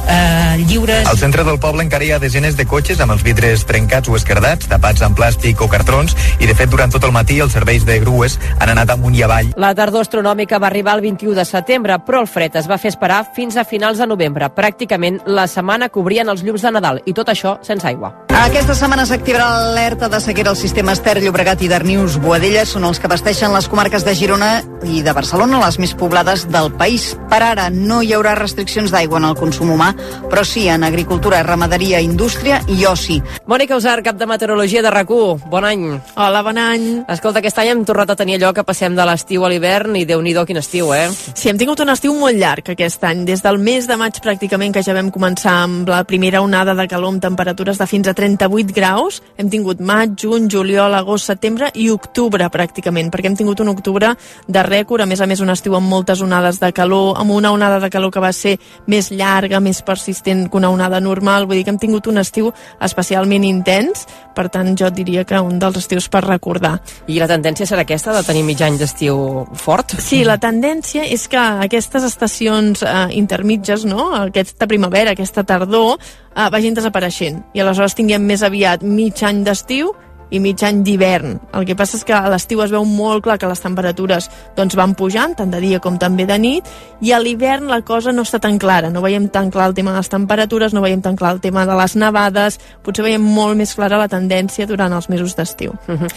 [0.08, 1.08] eh, lliures.
[1.10, 4.18] Al centre del poble encara hi ha desenes de cotxes amb els vidres trencats o
[4.18, 7.86] esquerdats, tapats amb plàstic o cartrons, i de fet durant tot el matí els serveis
[7.88, 9.50] de grues han anat amunt i avall.
[9.58, 12.94] La tardor astronòmica va arribar el 21 de setembre, però el fred es va fer
[12.94, 14.52] esperar fins a finals de novembre.
[14.54, 18.14] Pràcticament la setmana cobrien els llums de Nadal, i tot això sense aigua.
[18.38, 22.20] Aquesta setmana s'activarà l'alerta de sequera als sistemes Ter, Llobregat i Darnius.
[22.22, 24.52] Boadella són els que abasteixen les comarques de Girona
[24.86, 27.16] i de Barcelona, les més poblades del país.
[27.30, 29.94] Per ara no hi haurà restriccions d'aigua en el consum humà,
[30.30, 33.22] però sí en agricultura, ramaderia, indústria i oci.
[33.48, 36.02] Mònica Usar, cap de Meteorologia de rac Bon any.
[36.16, 36.88] Hola, bon any.
[37.08, 40.06] Escolta, aquest any hem tornat a tenir allò que passem de l'estiu a l'hivern i
[40.06, 41.08] déu nhi quin estiu, eh?
[41.34, 43.24] Sí, hem tingut un estiu molt llarg aquest any.
[43.26, 46.88] Des del mes de maig pràcticament que ja vam començar amb la primera onada de
[46.88, 49.22] calor amb temperatures de fins a 38 graus.
[49.38, 54.14] Hem tingut maig, juny, juliol, agost, setembre i octubre pràcticament, perquè hem tingut un octubre
[54.48, 57.52] de rècord, a més a més un estiu amb moltes onades de calor, amb una
[57.52, 61.60] onada de calor que va ser més llarga, més persistent que una onada normal, vull
[61.60, 62.52] dir que hem tingut un estiu
[62.84, 66.78] especialment intens, per tant jo diria que un dels estius per recordar.
[67.08, 69.98] I la tendència serà aquesta, de tenir mig any d'estiu fort?
[70.02, 74.12] Sí, la tendència és que aquestes estacions eh, intermitges, no?
[74.18, 75.98] aquesta primavera, aquesta tardor,
[76.34, 77.44] eh, vagin desapareixent.
[77.54, 79.94] I aleshores tinguem més aviat mig any d'estiu
[80.30, 81.38] i mig any d'hivern.
[81.56, 84.76] El que passa és que a l'estiu es veu molt clar que les temperatures doncs,
[84.76, 86.68] van pujant, tant de dia com també de nit,
[87.02, 88.92] i a l'hivern la cosa no està tan clara.
[88.94, 91.66] No veiem tan clar el tema de les temperatures, no veiem tan clar el tema
[91.66, 95.76] de les nevades, potser veiem molt més clara la tendència durant els mesos d'estiu.
[95.88, 96.12] Uh -huh.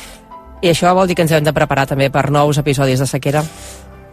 [0.63, 3.45] I això vol dir que ens hem de preparar també per nous episodis de sequera?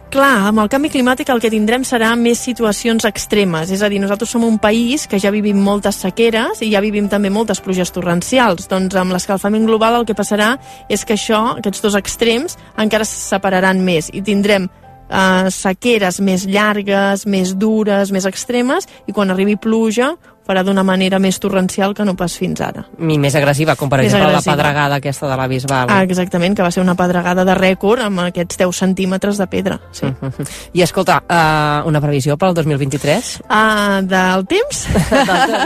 [0.08, 3.98] Clar, amb el canvi climàtic el que tindrem serà més situacions extremes, és a dir,
[4.00, 7.92] nosaltres som un país que ja vivim moltes sequeres i ja vivim també moltes pluges
[7.92, 10.54] torrencials, doncs amb l'escalfament global el que passarà
[10.88, 14.70] és que això, aquests dos extrems, encara se separaran més i tindrem
[15.12, 20.14] eh, sequeres més llargues, més dures, més extremes i quan arribi pluja
[20.48, 22.86] farà d'una manera més torrencial que no pas fins ara.
[22.98, 24.54] I més agressiva, com per Més exemple agressiva.
[24.56, 25.92] la pedregada aquesta de la Bisbal.
[25.92, 29.78] Ah, exactament, que va ser una pedregada de rècord amb aquests 10 centímetres de pedra.
[29.92, 30.06] Sí.
[30.06, 30.48] Uh -huh.
[30.72, 33.40] I escolta, uh, una previsió pel 2023?
[33.44, 34.86] Uh, del temps?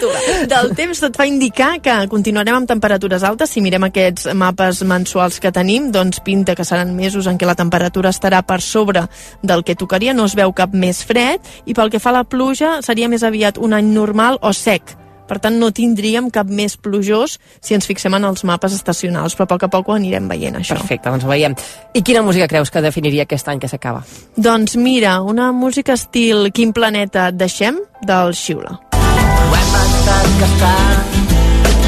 [0.52, 3.50] del temps tot fa indicar que continuarem amb temperatures altes.
[3.50, 7.54] Si mirem aquests mapes mensuals que tenim, doncs pinta que seran mesos en què la
[7.54, 9.06] temperatura estarà per sobre
[9.42, 12.24] del que tocaria, no es veu cap més fred, i pel que fa a la
[12.24, 14.96] pluja seria més aviat un any normal o sec,
[15.30, 19.46] per tant no tindríem cap més plujós si ens fixem en els mapes estacionals, però
[19.46, 20.74] a poc a poc ho anirem veient, això.
[20.80, 21.54] Perfecte, doncs ho veiem.
[21.94, 24.02] I quina música creus que definiria aquest any que s'acaba?
[24.34, 28.74] Doncs mira, una música estil Quin planeta et deixem, del Xiula.
[28.98, 31.16] Ho hem estat gastant,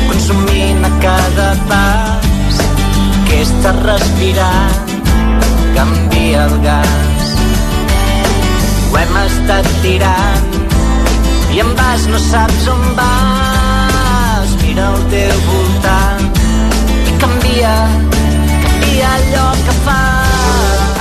[0.07, 2.64] consumint a cada pas,
[3.26, 4.96] que estàs respirant,
[5.74, 7.37] canvia el gas.
[8.92, 10.62] Ho hem estat tirant,
[11.53, 16.43] i en vas no saps on vas, mira al teu voltant,
[17.11, 17.77] i canvia,
[18.65, 20.22] canvia allò que fas.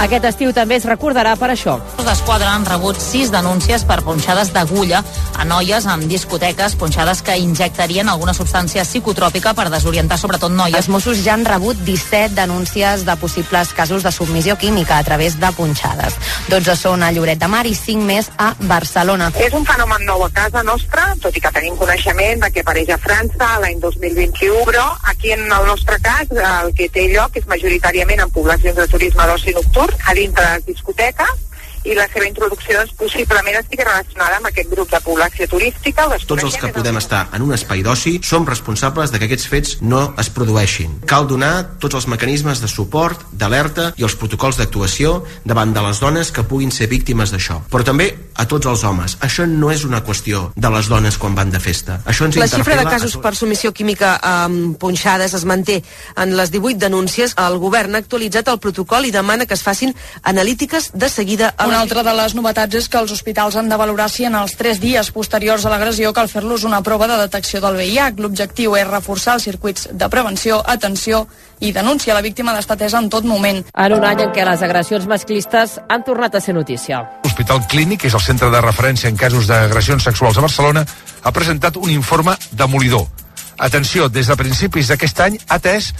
[0.01, 1.75] Aquest estiu també es recordarà per això.
[1.99, 5.03] Els d'Esquadra han rebut sis denúncies per punxades d'agulla
[5.37, 10.79] a noies en discoteques, punxades que injectarien alguna substància psicotròpica per desorientar sobretot noies.
[10.81, 15.37] Els Mossos ja han rebut 17 denúncies de possibles casos de submissió química a través
[15.39, 16.17] de punxades.
[16.49, 19.29] 12 són a Lloret de Mar i 5 més a Barcelona.
[19.37, 22.89] És un fenomen nou a casa nostra, tot i que tenim coneixement de que apareix
[22.89, 27.45] a França l'any 2021, però aquí en el nostre cas el que té lloc és
[27.45, 31.50] majoritàriament en poblacions de turisme d'oci nocturn, a dintre de les discoteques,
[31.83, 36.05] i la seva introducció doncs, possiblement estigui relacionada amb aquest grup de població turística.
[36.07, 39.47] Ho Tots els que podem estar en un espai d'oci som responsables de que aquests
[39.49, 40.99] fets no es produeixin.
[41.09, 46.01] Cal donar tots els mecanismes de suport, d'alerta i els protocols d'actuació davant de les
[46.03, 47.61] dones que puguin ser víctimes d'això.
[47.71, 49.17] Però també a tots els homes.
[49.21, 51.99] Això no és una qüestió de les dones quan van de festa.
[52.05, 55.81] Això ens La xifra de casos per submissió química amb punxades es manté
[56.15, 57.35] en les 18 denúncies.
[57.41, 61.70] El govern ha actualitzat el protocol i demana que es facin analítiques de seguida a
[61.71, 64.57] Una altra de les novetats és que els hospitals han de valorar si en els
[64.59, 68.19] tres dies posteriors a l'agressió cal fer-los una prova de detecció del VIH.
[68.19, 71.21] L'objectiu és reforçar els circuits de prevenció, atenció
[71.63, 72.11] i denúncia.
[72.17, 73.63] La víctima d'estar atesa en tot moment.
[73.71, 76.99] En un any en què les agressions masclistes han tornat a ser notícia.
[77.23, 80.83] L'Hospital Clínic, que és el centre de referència en casos d'agressions sexuals a Barcelona,
[81.23, 83.07] ha presentat un informe demolidor.
[83.55, 85.93] Atenció, des de principis d'aquest any ha atès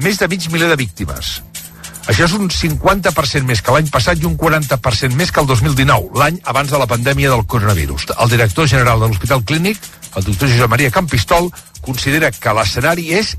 [0.00, 1.42] més de mig miler de víctimes.
[2.08, 6.16] Això és un 50% més que l'any passat i un 40% més que el 2019,
[6.16, 8.08] l'any abans de la pandèmia del coronavirus.
[8.16, 9.76] El director general de l'Hospital Clínic,
[10.16, 11.50] el doctor Josep Maria Campistol,
[11.84, 13.34] considera que l'escenari és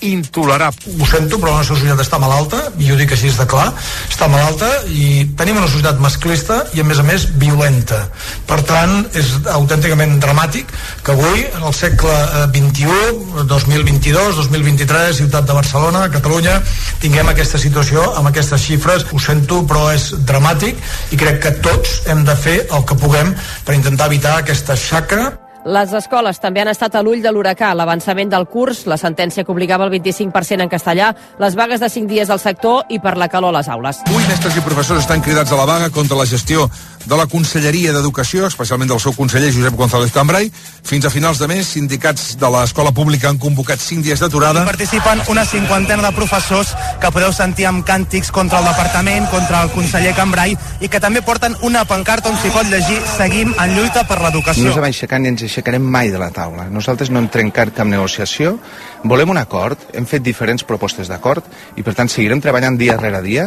[0.00, 0.94] intolerable.
[1.00, 3.68] Ho sento, però la nostra societat està malalta, i ho dic així de clar,
[4.10, 8.02] està malalta i tenim una societat masclista i, a més a més, violenta.
[8.48, 10.70] Per tant, és autènticament dramàtic
[11.06, 12.16] que avui, en el segle
[12.54, 16.58] XXI, 2022, 2023, ciutat de Barcelona, Catalunya,
[17.02, 19.06] tinguem aquesta situació amb aquestes xifres.
[19.12, 20.78] Ho sento, però és dramàtic
[21.12, 23.34] i crec que tots hem de fer el que puguem
[23.66, 25.32] per intentar evitar aquesta xacra
[25.66, 27.72] Les escoles també han estat a l'ull de l'huracà.
[27.74, 31.08] L'avançament del curs, la sentència que obligava el 25% en castellà,
[31.42, 33.98] les vagues de 5 dies del sector i per la calor a les aules.
[34.06, 36.68] Avui mestres i professors estan cridats a la vaga contra la gestió
[37.06, 40.52] de la Conselleria d'Educació, especialment del seu conseller Josep González Cambrai.
[40.86, 44.64] Fins a finals de mes, sindicats de l'escola pública han convocat 5 dies d'aturada.
[44.66, 49.70] Participen una cinquantena de professors que podeu sentir amb càntics contra el departament, contra el
[49.74, 54.06] conseller Cambrai i que també porten una pancarta on s'hi pot llegir Seguim en lluita
[54.06, 54.66] per No l'educació.
[54.66, 56.66] ens hem aixecat ni ens aixecarem mai de la taula.
[56.68, 58.58] Nosaltres no hem trencat cap negociació,
[59.04, 61.44] volem un acord, hem fet diferents propostes d'acord
[61.76, 63.46] i per tant seguirem treballant dia rere dia.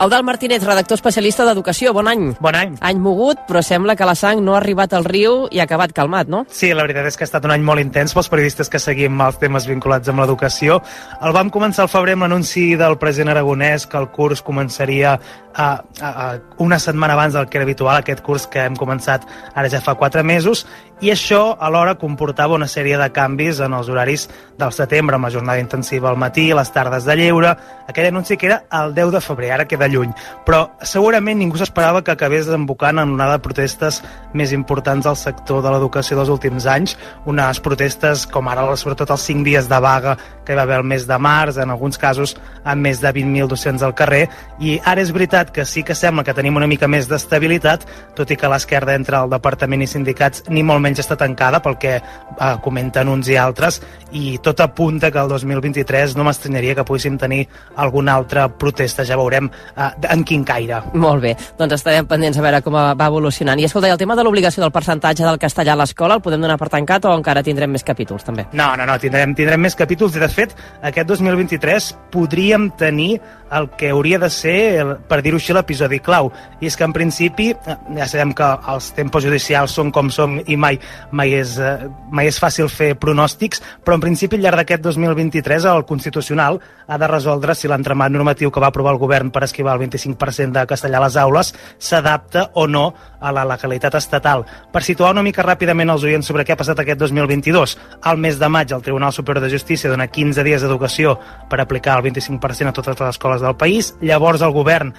[0.00, 1.92] Eudal Martínez, redactor especialista d'Educació.
[1.96, 2.30] Bon any.
[2.40, 2.76] Bon any.
[2.80, 5.94] Any mogut, però sembla que la sang no ha arribat al riu i ha acabat
[5.96, 6.44] calmat, no?
[6.50, 9.20] Sí, la veritat és que ha estat un any molt intens pels periodistes que seguim
[9.24, 10.80] els temes vinculats amb l'educació.
[11.20, 15.16] El vam començar al febrer amb l'anunci del president aragonès que el curs començaria
[15.54, 15.68] a,
[16.00, 19.68] a, a una setmana abans del que era habitual, aquest curs que hem començat ara
[19.68, 20.66] ja fa quatre mesos,
[21.00, 24.28] i això alhora comportava una sèrie de canvis en els horaris
[24.60, 27.54] del setembre, amb la jornada intensiva al matí, les tardes de lleure,
[27.88, 30.12] aquell anunci que era el 10 de febrer, ara queda lluny.
[30.46, 34.00] Però segurament ningú s'esperava que acabés desembocant en una de protestes
[34.32, 36.96] més importants del sector de l'educació dels últims anys,
[37.28, 40.86] unes protestes com ara sobretot els 5 dies de vaga que hi va haver el
[40.86, 44.24] mes de març, en alguns casos amb més de 20.000 docents al carrer,
[44.58, 48.30] i ara és veritat que sí que sembla que tenim una mica més d'estabilitat, tot
[48.30, 51.96] i que l'esquerda entre el departament i sindicats ni molt menys està tancada pel que
[51.98, 53.80] eh, comenten uns i altres,
[54.12, 57.42] i tot apunta que el 2023 no m'estranyaria que poguéssim tenir
[57.76, 60.80] alguna altra protesta, ja veurem eh, en quin caire.
[60.94, 63.60] Molt bé, doncs estarem pendents a veure com va evolucionant.
[63.60, 66.42] I escolta, i el tema de l'obligació del percentatge del castellà a l'escola el podem
[66.42, 68.46] donar per tancat o encara tindrem més capítols, també?
[68.52, 70.56] No, no, no, tindrem, tindrem més capítols i de fet
[70.86, 76.30] aquest 2023 podríem tenir el que hauria de ser, per dir-ho així, l'episodi clau.
[76.62, 80.38] I és que en principi, eh, ja sabem que els tempos judicials són com són
[80.46, 80.78] i mai
[81.10, 85.66] mai és, eh, mai és fàcil fer pronòstics, però en principi al llarg d'aquest 2023
[85.72, 89.76] el Constitucional ha de resoldre si l'entremat normatiu que va aprovar el govern per esquivar
[89.76, 94.44] el 25% de castellà a les aules s'adapta o no a la legalitat estatal.
[94.72, 98.38] Per situar una mica ràpidament els oients sobre què ha passat aquest 2022, al mes
[98.40, 101.16] de maig el Tribunal Superior de Justícia dona 15 dies d'educació
[101.50, 103.94] per aplicar el 25% a totes les escoles del país.
[104.00, 104.92] Llavors el govern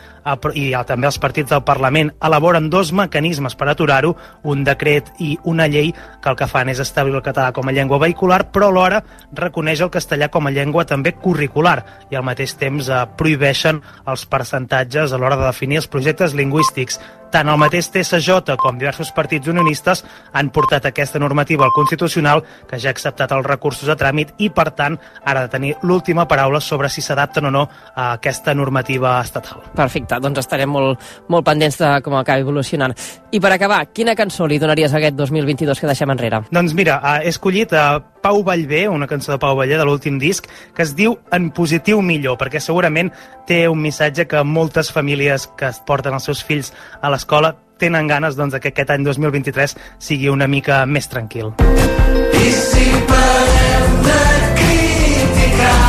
[0.53, 5.67] i també els partits del Parlament elaboren dos mecanismes per aturar-ho, un decret i una
[5.67, 9.01] llei que el que fan és establir el català com a llengua vehicular, però alhora
[9.51, 14.23] reconeix el castellà com a llengua també curricular i al mateix temps eh, prohibeixen els
[14.25, 16.99] percentatges a l'hora de definir els projectes lingüístics.
[17.31, 20.03] Tant el mateix TSJ com diversos partits unionistes
[20.35, 24.49] han portat aquesta normativa al Constitucional, que ja ha acceptat els recursos a tràmit i,
[24.51, 27.63] per tant, ara ha de tenir l'última paraula sobre si s'adapten o no
[27.95, 29.63] a aquesta normativa estatal.
[29.75, 30.99] Perfecte, doncs estarem molt,
[31.31, 32.95] molt pendents de com acabi evolucionant.
[33.31, 36.43] I per acabar, quina cançó li donaries a aquest 2022 que deixem enrere?
[36.51, 40.45] Doncs mira, he escollit a Pau Vallvé, una cançó de Pau Vallvé de l'últim disc,
[40.75, 43.09] que es diu En positiu millor, perquè segurament
[43.47, 46.69] té un missatge que moltes famílies que es porten els seus fills
[47.01, 51.53] a l'escola tenen ganes doncs, que aquest any 2023 sigui una mica més tranquil.
[51.61, 54.23] I si parem de
[54.57, 55.79] criticar.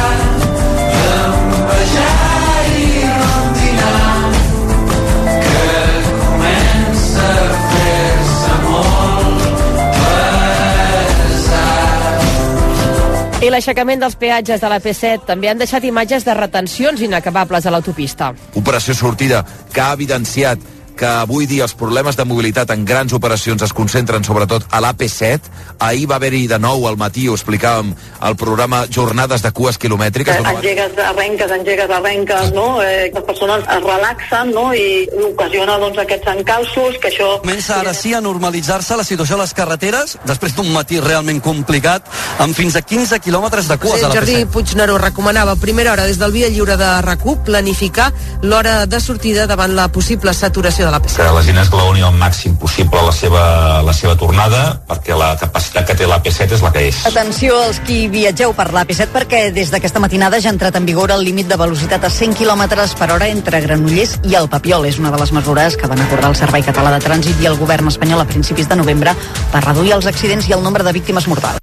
[13.43, 17.73] I l'aixecament dels peatges de la P7 també han deixat imatges de retencions inacabables a
[17.75, 18.31] l'autopista.
[18.55, 19.43] Operació sortida
[19.73, 20.63] que ha evidenciat
[21.03, 25.51] que avui dia els problemes de mobilitat en grans operacions es concentren sobretot a l'AP7.
[25.83, 27.91] Ahir va haver-hi de nou al matí, ho explicàvem,
[28.29, 30.39] el programa Jornades de cues quilomètriques.
[30.39, 32.67] Eh, engegues, arrenques, engegues, arrenques, no?
[32.85, 34.69] Eh, les persones es relaxen, no?
[34.79, 37.33] I ocasiona, doncs, aquests encalços, que això...
[37.43, 42.07] Comença ara sí a normalitzar-se la situació a les carreteres, després d'un matí realment complicat,
[42.47, 44.53] amb fins a 15 quilòmetres de cues Sí, a la Jordi P7.
[44.55, 48.13] Puigneró recomanava a primera hora des del Via Lliure de RAC1 planificar
[48.47, 51.17] l'hora de sortida davant la possible saturació de la P7.
[51.17, 53.43] que la gent esglaoni al màxim possible la seva,
[53.83, 56.99] la seva tornada perquè la capacitat que té la P7 és la que és.
[57.09, 61.15] Atenció als qui viatgeu per l'AP7 perquè des d'aquesta matinada ja ha entrat en vigor
[61.17, 64.85] el límit de velocitat a 100 km per hora entre Granollers i el Papiol.
[64.87, 67.57] És una de les mesures que van acordar el Servei Català de Trànsit i el
[67.57, 69.17] govern espanyol a principis de novembre
[69.51, 71.59] per reduir els accidents i el nombre de víctimes mortals.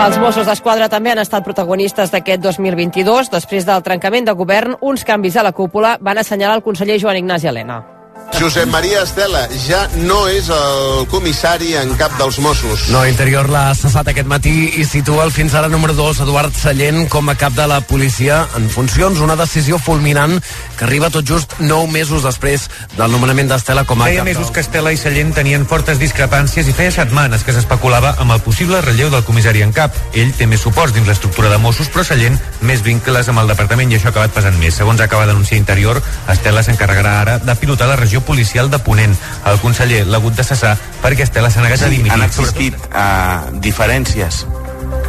[0.00, 3.30] Els Mossos d'Esquadra també han estat protagonistes d'aquest 2022.
[3.30, 7.20] Després del trencament de govern, uns canvis a la cúpula van assenyalar el conseller Joan
[7.20, 7.82] Ignasi Helena.
[8.40, 12.86] Josep Maria Estela ja no és el comissari en cap dels Mossos.
[12.88, 17.02] No, Interior l'ha cessat aquest matí i situa el fins ara número 2, Eduard Sallent,
[17.12, 19.20] com a cap de la policia en funcions.
[19.20, 20.38] Una decisió fulminant
[20.78, 24.48] que arriba tot just 9 mesos després del nomenament d'Estela com a Feia cap mesos
[24.56, 28.80] que Estela i Sallent tenien fortes discrepàncies i feia setmanes que s'especulava amb el possible
[28.80, 29.92] relleu del comissari en cap.
[30.16, 33.92] Ell té més suports dins l'estructura de Mossos, però Sallent més vincles amb el departament
[33.92, 34.80] i això ha acabat pesant més.
[34.80, 36.00] Segons acaba d'anunciar Interior,
[36.32, 39.14] Estela s'encarregarà ara de pilotar la regió policial de Ponent.
[39.50, 42.12] El conseller l'ha hagut de cessar perquè Estela s'ha negat a Sí, dimitir.
[42.14, 44.44] han existit uh, diferències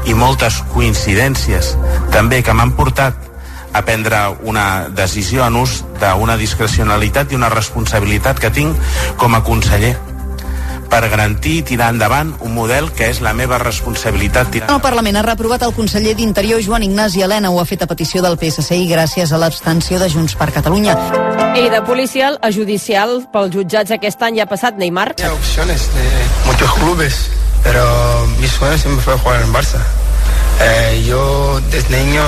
[0.10, 1.76] i moltes coincidències
[2.14, 3.14] també que m'han portat
[3.74, 8.76] a prendre una decisió en ús d'una discrecionalitat i una responsabilitat que tinc
[9.22, 9.94] com a conseller
[10.92, 15.24] per garantir i tirar endavant un model que és la meva responsabilitat El Parlament ha
[15.24, 17.50] reprovat el conseller d'Interior Joan Ignasi Helena.
[17.50, 20.98] Ho ha fet a petició del PSC i gràcies a l'abstenció de Junts per Catalunya.
[21.56, 25.14] I de policial a judicial pels jutjats aquest any ja ha passat Neymar.
[25.24, 26.08] Hay opciones de
[26.46, 27.22] muchos clubes,
[27.64, 29.80] pero mi sueño siempre fue jugar en Barça.
[30.60, 32.24] Eh, yo desde niño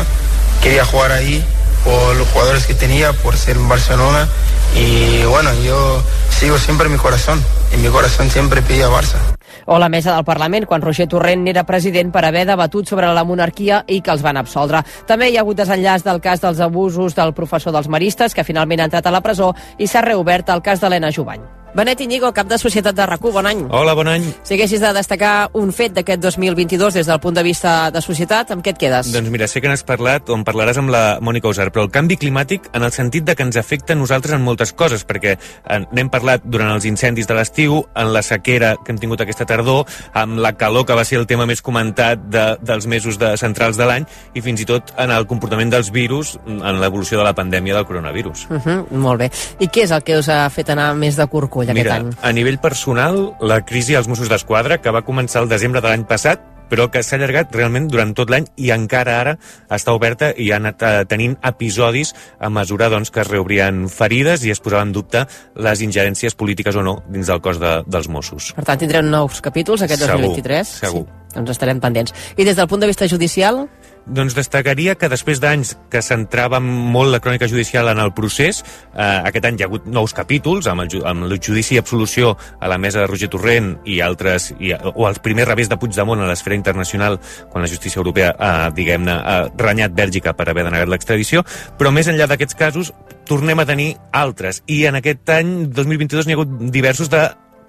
[0.62, 1.44] quería jugar ahí
[1.84, 4.28] por los jugadores que tenía, por ser en Barcelona
[4.76, 6.02] y bueno, yo
[6.40, 9.18] sigo siempre en mi corazón, en mi corazón siempre pedía Barça.
[9.66, 13.24] O la mesa del Parlament, quan Roger Torrent n'era president per haver debatut sobre la
[13.24, 14.84] monarquia i que els van absoldre.
[15.08, 18.84] També hi ha hagut desenllaç del cas dels abusos del professor dels maristes, que finalment
[18.84, 21.64] ha entrat a la presó, i s'ha reobert el cas d'Helena Jubany.
[21.74, 23.62] Benet Iñigo, cap de Societat de RAC1, bon any.
[23.74, 24.28] Hola, bon any.
[24.46, 28.52] Si haguessis de destacar un fet d'aquest 2022 des del punt de vista de societat,
[28.54, 29.10] amb què et quedes?
[29.10, 31.90] Doncs mira, sé que n'has parlat o en parlaràs amb la Mònica Usar, però el
[31.90, 35.34] canvi climàtic en el sentit de que ens afecta a nosaltres en moltes coses, perquè
[35.34, 39.48] eh, n'hem parlat durant els incendis de l'estiu, en la sequera que hem tingut aquesta
[39.50, 43.34] tardor, amb la calor que va ser el tema més comentat de, dels mesos de
[43.42, 47.28] centrals de l'any, i fins i tot en el comportament dels virus en l'evolució de
[47.28, 48.48] la pandèmia del coronavirus.
[48.50, 49.32] Uh -huh, molt bé.
[49.60, 52.12] I què és el que us ha fet anar més de corcoll aquest Mira, any?
[52.22, 56.06] a nivell personal, la crisi als Mossos d'Esquadra, que va començar el desembre de l'any
[56.06, 59.34] passat, però que s'ha allargat realment durant tot l'any i encara ara
[59.70, 64.42] està oberta i ha anat eh, tenint episodis a mesura doncs, que es reobrien ferides
[64.48, 65.22] i es posava en dubte
[65.68, 68.54] les ingerències polítiques o no dins del cos de, dels Mossos.
[68.58, 70.74] Per tant, tindrem nous capítols aquest Segur, 2023.
[70.82, 71.06] segur.
[71.06, 71.20] Sí.
[71.34, 72.14] Doncs estarem pendents.
[72.38, 73.68] I des del punt de vista judicial,
[74.06, 78.60] Doncs destacaria que després d'anys que centrava molt la crònica judicial en el procés,
[78.92, 81.80] eh, aquest any hi ha hagut nous capítols amb el, ju- amb el judici i
[81.80, 85.78] absolució a la mesa de Roger Torrent i altres, i, o els primers revés de
[85.80, 90.66] Puigdemont a l'esfera internacional quan la justícia europea, eh, diguem-ne, ha renyat Bèlgica per haver
[90.68, 91.46] denegat l'extradició,
[91.80, 92.92] però més enllà d'aquests casos
[93.26, 94.64] tornem a tenir altres.
[94.68, 97.24] I en aquest any, 2022, n'hi ha hagut diversos de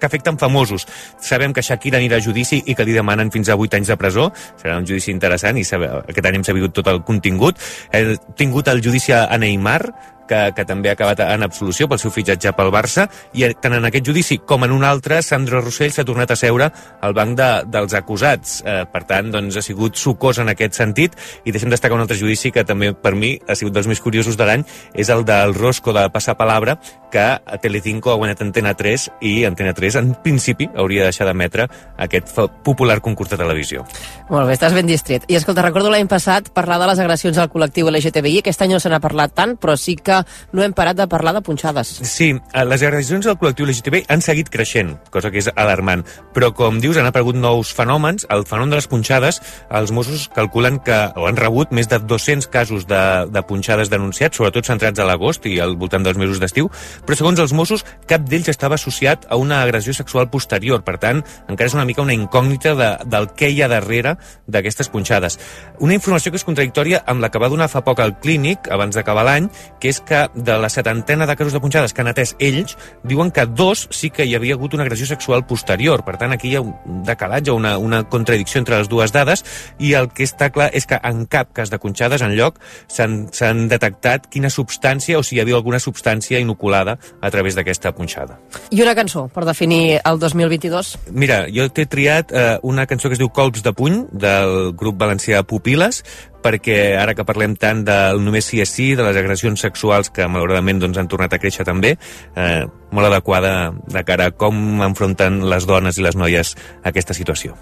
[0.05, 0.85] que afecten famosos.
[1.19, 3.97] Sabem que Shakira anirà a judici i que li demanen fins a 8 anys de
[3.97, 4.29] presó.
[4.61, 7.57] Serà un judici interessant i sabe, aquest any hem sabut tot el contingut.
[7.91, 9.81] Hem tingut el judici a Neymar,
[10.29, 13.87] que, que també ha acabat en absolució pel seu fitxatge pel Barça, i tant en
[13.89, 16.69] aquest judici com en un altre, Sandro Rossell s'ha tornat a seure
[17.01, 18.59] al banc de, dels acusats.
[18.65, 21.15] Eh, per tant, doncs, ha sigut sucós en aquest sentit,
[21.45, 24.37] i deixem destacar un altre judici que també per mi ha sigut dels més curiosos
[24.37, 26.77] de l'any, és el del Rosco de Passar Palabra,
[27.15, 31.27] que a Telecinco ha guanyat Antena 3 i Antena 3 en principi hauria de deixar
[31.29, 31.67] d'emetre
[32.05, 32.33] aquest
[32.65, 33.85] popular concurs de televisió.
[34.29, 35.23] molt bé, estàs ben distret.
[35.31, 38.81] I escolta, recordo l'any passat parlar de les agressions al col·lectiu LGTBI, aquest any no
[38.83, 40.14] se n'ha parlat tant, però sí que
[40.53, 41.91] no hem parat de parlar de punxades.
[42.07, 46.05] Sí, eh, les agressions al col·lectiu LGTBI han seguit creixent, cosa que és alarmant.
[46.35, 48.27] Però, com dius, han aparegut nous fenòmens.
[48.29, 52.47] El fenomen de les punxades, els Mossos calculen que o han rebut més de 200
[52.53, 53.01] casos de,
[53.31, 56.69] de punxades denunciats, sobretot centrats a l'agost i al voltant dels mesos d'estiu,
[57.05, 60.83] però segons els Mossos, cap d'ells estava associat a una agressió sexual posterior.
[60.85, 64.15] Per tant, encara és una mica una incògnita de, del què hi ha darrere
[64.47, 65.39] d'aquestes punxades.
[65.83, 68.95] Una informació que és contradictòria amb la que va donar fa poc al clínic, abans
[68.95, 69.49] d'acabar l'any,
[69.81, 73.31] que és que de la setantena de casos de punxades que han atès ells, diuen
[73.31, 76.05] que dos sí que hi havia hagut una agressió sexual posterior.
[76.05, 79.43] Per tant, aquí hi ha un decalatge, una, una contradicció entre les dues dades,
[79.79, 83.65] i el que està clar és que en cap cas de punxades en lloc s'han
[83.71, 88.39] detectat quina substància o si hi havia alguna substància inoculada a través d'aquesta punxada.
[88.71, 90.95] I una cançó per definir el 2022.
[91.11, 94.99] Mira, jo t'he triat eh, una cançó que es diu Colps de puny, del grup
[95.01, 96.03] valencià Pupiles,
[96.45, 100.27] perquè ara que parlem tant del només sí és sí, de les agressions sexuals que
[100.29, 101.95] malauradament doncs, han tornat a créixer també,
[102.35, 102.63] eh,
[102.95, 107.57] molt adequada de cara a com enfronten les dones i les noies aquesta situació.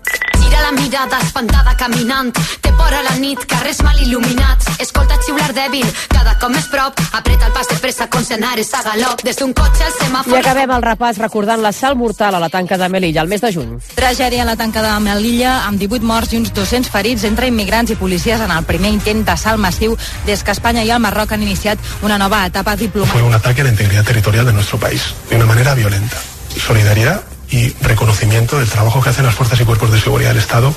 [0.53, 2.29] Gira la mirada espantada caminant
[2.61, 6.99] Té por a la nit, carrers mal il·luminats Escolta xiular dèbil, cada cop més prop
[7.17, 9.97] Apreta el pas de pressa com si anares a galop Des d'un cotxe al I
[10.03, 13.49] semàfor acabem el repàs recordant l'assalt mortal a la tanca de Melilla el mes de
[13.55, 13.73] juny.
[13.97, 17.95] Tragèdia a la tanca de Melilla amb 18 morts i uns 200 ferits entre immigrants
[17.95, 19.97] i policies en el primer intent d'assalt massiu
[20.27, 23.17] des que Espanya i el Marroc han iniciat una nova etapa diplomàtica.
[23.17, 26.21] Fue un ataque a la integridad territorial de nuestro país, de una manera violenta.
[26.53, 30.73] Solidaridad y reconocimiento del trabajo que hacen las fuerzas y cuerpos de seguridad del Estado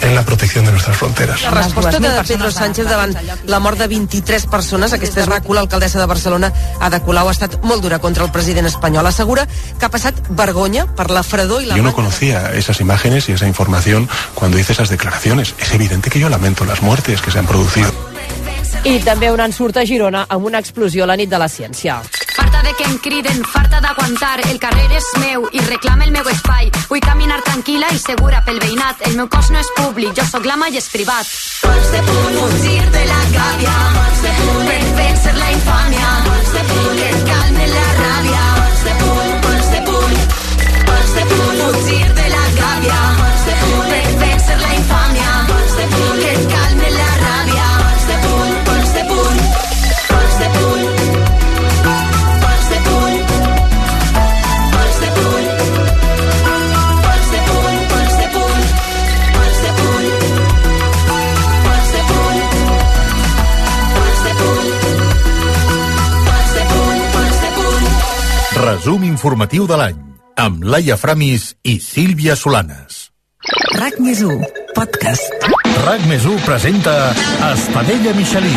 [0.00, 1.42] en la protección de nuestras fronteras.
[1.42, 3.14] La resposta de Pedro Sánchez davant
[3.44, 6.50] la mort de 23 persones, aquesta és RACU, l'alcaldessa de Barcelona,
[6.80, 9.06] Ada Colau, ha estat molt dura contra el president espanyol.
[9.06, 13.28] Assegura que ha passat vergonya per la fredor i la Yo no conocía esas imágenes
[13.28, 15.54] y esa información cuando hice esas declaraciones.
[15.60, 17.92] Es evidente que yo lamento las muertes que se han producido.
[18.86, 22.00] I també un ensurt a Girona amb una explosió a la nit de la ciència.
[22.56, 24.40] Farta de que em criden, farta d'aguantar.
[24.48, 26.70] El carrer és meu i reclama el meu espai.
[26.88, 29.02] Vull caminar tranquil·la i segura pel veïnat.
[29.08, 31.28] El meu cos no és públic, jo sóc l'ama i és privat.
[31.60, 33.74] Pols de punt, fugir de la gàbia.
[33.98, 36.14] Pols de punt, per vèncer la infàmia.
[36.30, 38.46] Pols de punt, que calme la ràbia.
[38.62, 40.16] Pols de punt, pols de punt.
[40.88, 43.02] Pols de punt, fugir de la gàbia.
[43.20, 44.35] Pols de punt, per vèncer
[68.86, 69.96] Resum informatiu de l'any
[70.38, 73.02] amb Laia Framis i Sílvia Solanes.
[73.80, 74.46] RAC més 1,
[74.78, 75.55] podcast.
[75.84, 76.92] RAC més 1 presenta
[77.50, 78.56] Estadella Michelin.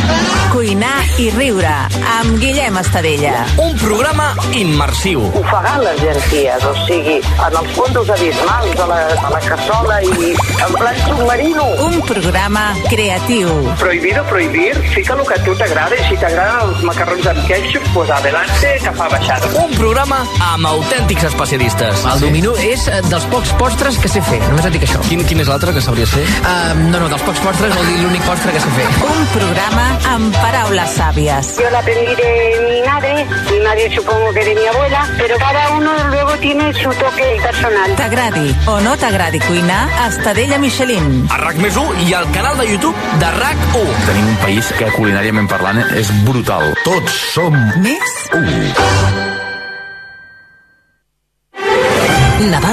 [0.54, 1.72] Cuinar i riure
[2.16, 3.34] amb Guillem Estadella.
[3.60, 5.26] Un programa immersiu.
[5.40, 10.32] ofegar les llenties, o sigui, en els fondos abismals de la, de la cassola i
[10.66, 11.66] en plan submarino.
[11.88, 13.50] Un programa creatiu.
[13.80, 17.92] Prohibido prohibir, fica el que a tu t'agrada i si t'agraden els macarrons amb ketchup,
[17.94, 19.52] pues adelante, que fa baixada.
[19.66, 20.22] Un programa
[20.54, 22.06] amb autèntics especialistes.
[22.14, 25.04] El dominó és eh, dels pocs postres que sé fer, només et dic això.
[25.10, 26.26] Quin, quin és l'altre que sabries fer?
[26.40, 29.00] Uh, no no, dels pocs postres vol dir l'únic postre que s'ha fet.
[29.10, 31.52] Un programa amb paraules sàvies.
[31.60, 32.30] Yo la aprendí de
[32.68, 36.90] mi madre, mi madre supongo que de mi abuela, pero cada uno luego tiene su
[36.90, 37.96] toque personal.
[37.96, 41.28] T'agradi o no t'agradi cuinar, Estadella Michelin.
[41.34, 44.00] A RAC més 1 i al canal de YouTube de RAC 1.
[44.06, 46.74] Tenim un país que culinàriament parlant eh, és brutal.
[46.86, 49.39] Tots som més 1.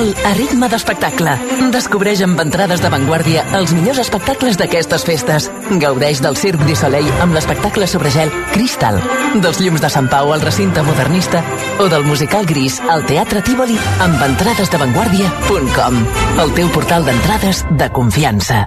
[0.07, 1.33] Carnaval a ritme d'espectacle.
[1.73, 5.49] Descobreix amb entrades d'avantguàrdia els millors espectacles d'aquestes festes.
[5.83, 9.01] Gaudeix del Circ du Soleil amb l'espectacle sobre gel Cristal,
[9.43, 11.43] dels Llums de Sant Pau al recinte modernista
[11.83, 15.99] o del musical gris al Teatre Tívoli amb entrades d'avantguàrdia.com,
[16.45, 18.67] el teu portal d'entrades de confiança.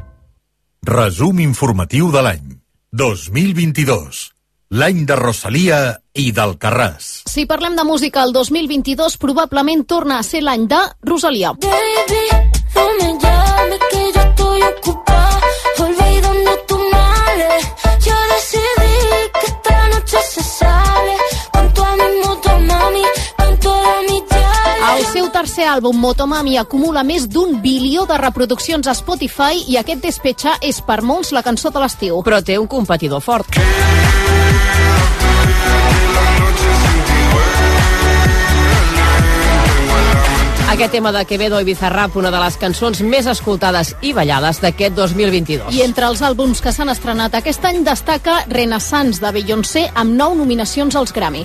[0.87, 2.59] Resum informatiu de l'any
[2.91, 4.27] 2022.
[4.79, 5.79] L'any de Rosalia
[6.19, 7.09] i d'Alcarràs.
[7.29, 11.53] Si parlem de música, el 2022 probablement torna a ser l'any de Rosalia.
[11.63, 12.23] Baby,
[12.75, 15.39] no me llames que yo estoy ocupada
[15.79, 17.65] olvidando tus males.
[18.05, 18.95] Yo decidí
[19.39, 21.15] que esta noche se sale
[21.53, 23.03] con tu amigo, tu mami,
[23.37, 24.23] con toda mi
[24.97, 30.03] El seu tercer àlbum, Motomami, acumula més d'un bilió de reproduccions a Spotify i aquest
[30.03, 32.23] Despecha és per molts la cançó de l'estiu.
[32.25, 33.55] Però té un competidor fort.
[40.69, 44.93] Aquest tema de Quevedo i Bizarrap, una de les cançons més escoltades i ballades d'aquest
[44.93, 45.73] 2022.
[45.73, 50.35] I entre els àlbums que s'han estrenat aquest any destaca Renaissance de Beyoncé amb nou
[50.37, 51.41] nominacions als Grammy.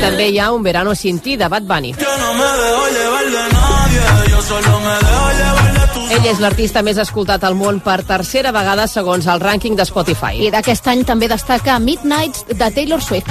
[0.00, 1.92] També hi ha Un verano sin ti de Bad Bunny.
[2.00, 5.79] Yo no me dejo llevar de nadie, yo solo me dejo llevar de
[6.10, 10.40] Ell és l'artista més escoltat al món per tercera vegada segons el rànquing de Spotify.
[10.46, 13.30] I d'aquest any també destaca Midnights de Taylor Swift.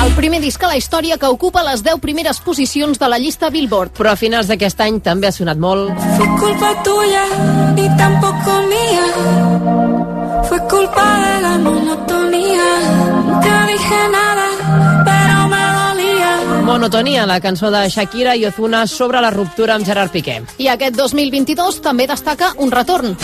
[0.00, 3.50] El primer disc a la història que ocupa les 10 primeres posicions de la llista
[3.54, 3.92] Billboard.
[3.98, 5.92] Però a finals d'aquest any també ha sonat molt...
[6.16, 7.24] Fue culpa tuya
[7.76, 9.06] y tampoco mía.
[10.48, 12.68] Fue culpa de la monotonía.
[13.26, 14.49] Nunca dije nada.
[16.70, 20.36] Monotonia, la cançó de Shakira i Ozuna sobre la ruptura amb Gerard Piqué.
[20.62, 23.16] I aquest 2022 també destaca un retorn.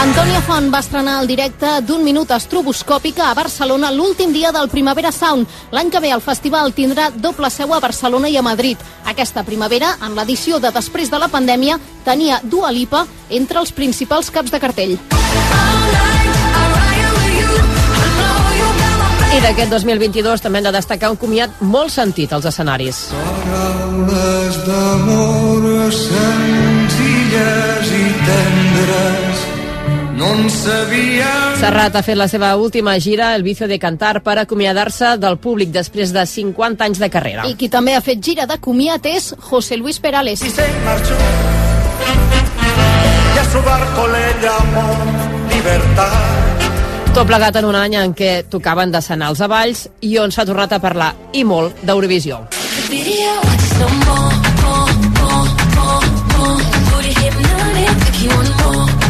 [0.00, 5.12] Antònia Font va estrenar el directe d'un minut estroboscòpica a Barcelona l'últim dia del Primavera
[5.12, 5.44] Sound.
[5.76, 8.80] L'any que ve el festival tindrà doble seu a Barcelona i a Madrid.
[9.04, 11.76] Aquesta primavera, en l'edició de Després de la pandèmia,
[12.08, 14.96] tenia Dua Lipa entre els principals caps de cartell.
[19.34, 23.08] I d'aquest 2022 també hem de destacar un comiat molt sentit als escenaris.
[23.10, 29.42] Paraules d'amor senzilles i tendres
[30.14, 34.38] no en sabia Serrat ha fet la seva última gira, el vicio de cantar, per
[34.38, 37.48] acomiadar-se del públic després de 50 anys de carrera.
[37.50, 40.42] I qui també ha fet gira de comiat és José Luis Perales.
[40.42, 41.14] y se marchó
[43.34, 44.86] y a su barco le llamó
[45.50, 46.83] libertad
[47.14, 50.42] Tot plegat en un any en què tocaven de senar els avalls i on s'ha
[50.48, 52.40] tornat a parlar, i molt, d'Eurovisió.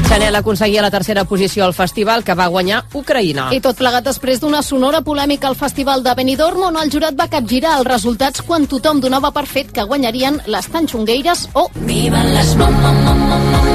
[0.05, 3.49] Chanel aconseguia la tercera posició al festival que va guanyar Ucraïna.
[3.57, 7.31] I tot plegat després d'una sonora polèmica al Festival de Benidorm on el jurat va
[7.33, 11.71] capgirar els resultats quan tothom donava per fet que guanyarien les Tanxongueires o...
[11.81, 13.75] Mamá, mamá, mamá,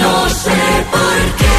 [0.00, 1.50] No sé por qué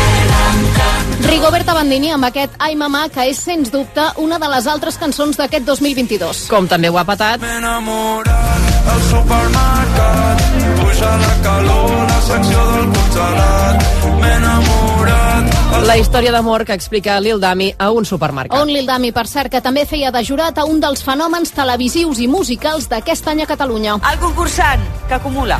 [1.31, 5.37] Rigoberta Bandini amb aquest Ai Mamà, que és sens dubte una de les altres cançons
[5.39, 6.45] d'aquest 2022.
[6.51, 10.43] Com també ho ha patat M'he enamorat al supermercat
[10.81, 13.89] puja la calor la secció del congelat
[14.19, 18.53] M'he enamorat la història d'amor que explica Lil Dami a un supermercat.
[18.59, 22.21] On Lil Dami, per cert, que també feia de jurat a un dels fenòmens televisius
[22.21, 23.97] i musicals d'aquest any a Catalunya.
[24.11, 25.57] El concursant que acumula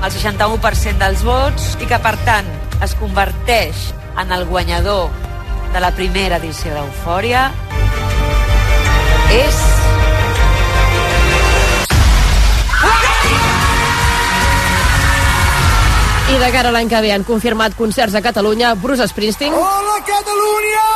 [0.00, 2.46] el 61% dels vots i que, per tant,
[2.84, 3.90] es converteix
[4.20, 5.10] en el guanyador
[5.74, 7.50] de la primera edició d'Eufòria
[9.36, 9.60] és...
[16.30, 19.98] I de cara a l'any que ve han confirmat concerts a Catalunya Bruce Springsteen, Hola
[20.06, 20.88] Catalunya!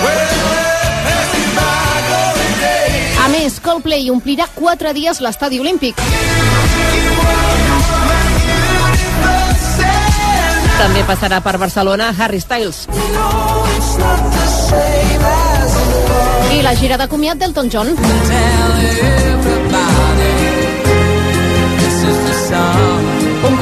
[0.00, 0.39] A
[3.40, 5.96] més, Coldplay omplirà quatre dies l'estadi olímpic.
[10.80, 12.86] també passarà per Barcelona Harry Styles.
[16.56, 17.92] I la gira de comiat d'Elton John.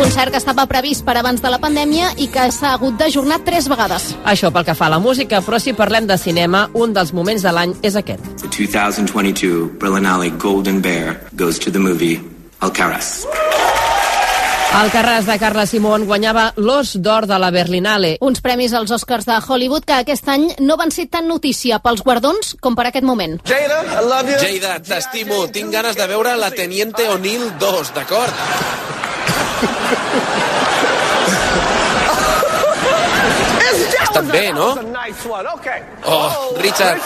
[0.08, 3.66] Concert que estava previst per abans de la pandèmia i que s'ha hagut d'ajornar tres
[3.68, 4.06] vegades.
[4.24, 7.42] Això pel que fa a la música, però si parlem de cinema, un dels moments
[7.44, 8.24] de l'any és aquest.
[8.40, 12.22] The 2022 Berlinale Golden Bear goes to the movie
[12.60, 13.26] Alcaraz.
[14.78, 18.16] El Carràs de Carla Simón guanyava l'Os d'Or de la Berlinale.
[18.24, 22.00] Uns premis als Oscars de Hollywood que aquest any no van ser tan notícia pels
[22.00, 23.36] guardons com per aquest moment.
[23.44, 24.40] Jada, I love you.
[24.40, 25.44] Jada, t'estimo.
[25.52, 29.07] Tinc ganes de veure la Teniente O'Neill 2, d'acord?
[34.02, 34.74] Estan bé, no?
[36.04, 37.00] Oh, Richard.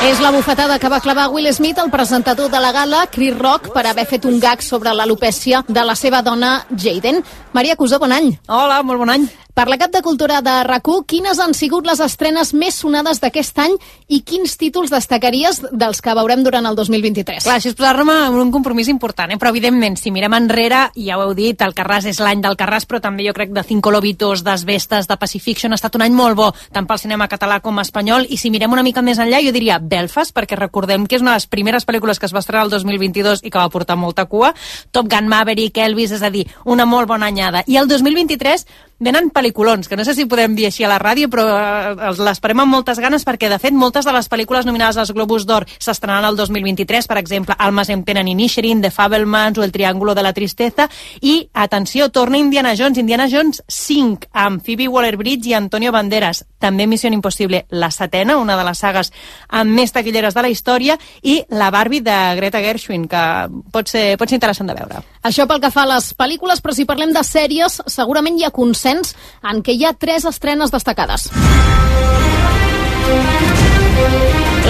[0.00, 3.68] És la bufetada que va clavar Will Smith, el presentador de la gala, Chris Rock,
[3.74, 7.20] per haver fet un gag sobre l'alopècia de la seva dona, Jaden.
[7.52, 8.32] Maria Cusó, bon any.
[8.48, 9.28] Hola, molt bon any.
[9.60, 13.58] Per la Cap de Cultura de rac quines han sigut les estrenes més sonades d'aquest
[13.60, 13.74] any
[14.08, 17.44] i quins títols destacaries dels que veurem durant el 2023?
[17.44, 19.36] Clar, això és posar-me en un compromís important, eh?
[19.36, 22.86] però evidentment, si mirem enrere, ja ho heu dit, el Carràs és l'any del Carràs,
[22.88, 26.38] però també jo crec de Cinco Lobitos, d'Asbestes, de Pacifiction, ha estat un any molt
[26.38, 29.52] bo, tant pel cinema català com espanyol, i si mirem una mica més enllà, jo
[29.52, 32.64] diria Belfast, perquè recordem que és una de les primeres pel·lícules que es va estrenar
[32.68, 34.54] el 2022 i que va portar molta cua,
[34.94, 37.64] Top Gun Maverick, Elvis, és a dir, una molt bona anyada.
[37.66, 38.66] I el 2023
[39.00, 42.60] venen pel·lículons, que no sé si podem dir així a la ràdio, però eh, l'esperem
[42.62, 46.28] amb moltes ganes perquè, de fet, moltes de les pel·lícules nominades als Globus d'Or s'estrenaran
[46.28, 50.22] el 2023, per exemple, Almas en pena ni Inisherin, The Fabelmans o El Triángulo de
[50.22, 50.88] la Tristeza,
[51.20, 56.86] i, atenció, torna Indiana Jones, Indiana Jones 5, amb Phoebe Waller-Bridge i Antonio Banderas, també
[56.86, 59.12] Missió Impossible, la setena, una de les sagues
[59.48, 63.24] amb més taquilleres de la història, i la Barbie de Greta Gershwin, que
[63.72, 65.00] pot ser, pot ser interessant de veure.
[65.24, 68.52] Això pel que fa a les pel·lícules, però si parlem de sèries, segurament hi ha
[68.54, 71.30] consens en què hi ha tres estrenes destacades.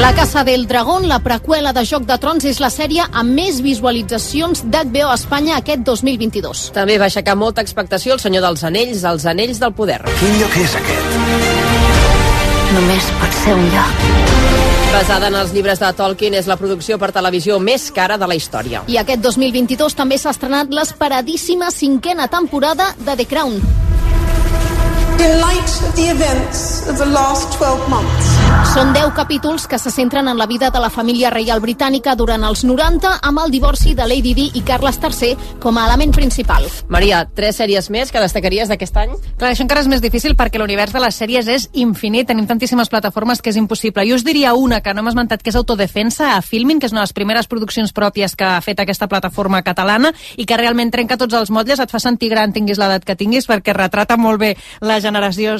[0.00, 3.58] La Casa del Dragón, la preqüela de Joc de Trons, és la sèrie amb més
[3.60, 6.70] visualitzacions d'HBO a Espanya aquest 2022.
[6.72, 10.00] També va aixecar molta expectació el Senyor dels Anells, els Anells del Poder.
[10.22, 11.20] Quin lloc és aquest?
[12.70, 14.02] Només pot ser un lloc.
[14.90, 18.38] Basada en els llibres de Tolkien, és la producció per televisió més cara de la
[18.38, 18.86] història.
[18.88, 23.89] I aquest 2022 també s'ha estrenat l'esperadíssima cinquena temporada de The Crown.
[28.72, 32.40] Són 10 capítols que se centren en la vida de la família reial britànica durant
[32.48, 36.64] els 90 amb el divorci de Lady Di i Carles III com a element principal.
[36.88, 39.12] Maria, tres sèries més que destacaries d'aquest any?
[39.36, 42.88] Clar, això encara és més difícil perquè l'univers de les sèries és infinit, tenim tantíssimes
[42.88, 44.06] plataformes que és impossible.
[44.08, 46.96] Jo us diria una que no hem esmentat, que és Autodefensa, a Filmin, que és
[46.96, 50.94] una de les primeres produccions pròpies que ha fet aquesta plataforma catalana i que realment
[50.96, 54.40] trenca tots els motlles, et fa sentir gran, tinguis l'edat que tinguis, perquè retrata molt
[54.40, 55.09] bé la generació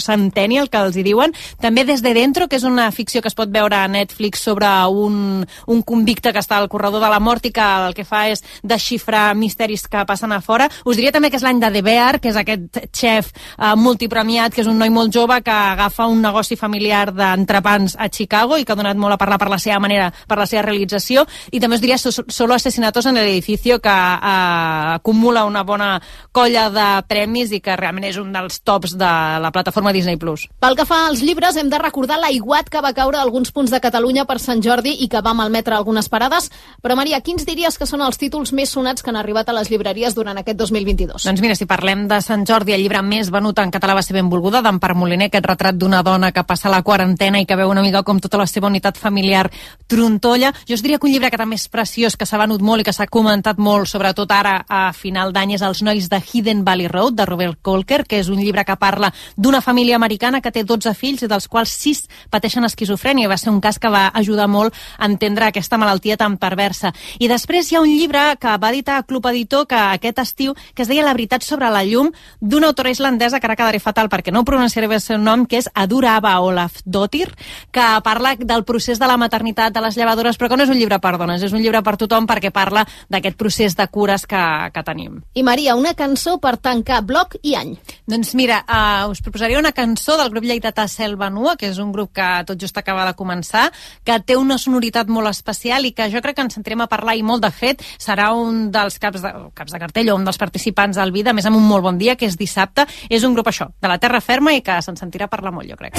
[0.01, 1.32] centennial, que els hi diuen.
[1.61, 4.68] També Des de Dentro, que és una ficció que es pot veure a Netflix sobre
[4.88, 8.28] un, un convicte que està al corredor de la mort i que el que fa
[8.28, 10.68] és desxifrar misteris que passen a fora.
[10.84, 14.55] Us diria també que és l'any de The Bear, que és aquest xef eh, multipremiat,
[14.55, 18.64] que és un noi molt jove que agafa un negoci familiar d'entrepans a Chicago i
[18.64, 21.26] que ha donat molt a parlar per la seva manera, per la seva realització.
[21.51, 26.01] I també us diria so- Solo asesinatos en el que eh, acumula una bona
[26.32, 29.11] colla de premis i que realment és un dels tops de
[29.41, 30.18] la plataforma Disney+.
[30.20, 30.49] Plus.
[30.61, 33.70] Pel que fa als llibres, hem de recordar l'aiguat que va caure a alguns punts
[33.70, 36.51] de Catalunya per Sant Jordi i que va malmetre algunes parades.
[36.82, 39.70] Però, Maria, quins diries que són els títols més sonats que han arribat a les
[39.70, 41.24] llibreries durant aquest 2022?
[41.24, 44.16] Doncs mira, si parlem de Sant Jordi, el llibre més venut en català va ser
[44.18, 47.84] Benvolguda, d'Empar Moliner, aquest retrat d'una dona que passa la quarantena i que veu una
[47.84, 49.47] mica com tota la seva unitat familiar
[49.91, 50.53] trontolla.
[50.68, 52.88] Jo us diria que un llibre que també és preciós, que s'ha venut molt i
[52.88, 56.88] que s'ha comentat molt, sobretot ara a final d'any, és Els nois de Hidden Valley
[56.88, 60.64] Road, de Robert Colker, que és un llibre que parla d'una família americana que té
[60.64, 63.29] 12 fills i dels quals 6 pateixen esquizofrènia.
[63.29, 66.93] Va ser un cas que va ajudar molt a entendre aquesta malaltia tan perversa.
[67.18, 70.83] I després hi ha un llibre que va editar Club Editor que aquest estiu, que
[70.83, 72.11] es deia La veritat sobre la llum,
[72.41, 75.59] d'una autora islandesa que ara quedaré fatal perquè no pronunciaré bé el seu nom, que
[75.59, 77.29] és Adura Ava Olaf Dottir,
[77.73, 80.79] que parla del procés de la maternitat, de les llevadores, però que no és un
[80.79, 84.43] llibre per dones, és un llibre per tothom perquè parla d'aquest procés de cures que,
[84.75, 85.21] que tenim.
[85.35, 87.75] I, Maria, una cançó per tancar bloc i any.
[88.11, 91.93] Doncs mira, uh, us proposaria una cançó del grup lleidatà Selva Nua, que és un
[91.93, 93.69] grup que tot just acaba de començar,
[94.05, 97.17] que té una sonoritat molt especial i que jo crec que ens sentirem a parlar
[97.19, 100.41] i molt de fet serà un dels caps de, caps de cartell o un dels
[100.41, 102.87] participants al Vida, a més amb un molt bon dia, que és dissabte.
[103.11, 105.77] És un grup això, de la terra ferma i que se'n sentirà parlar molt, jo
[105.81, 105.99] crec.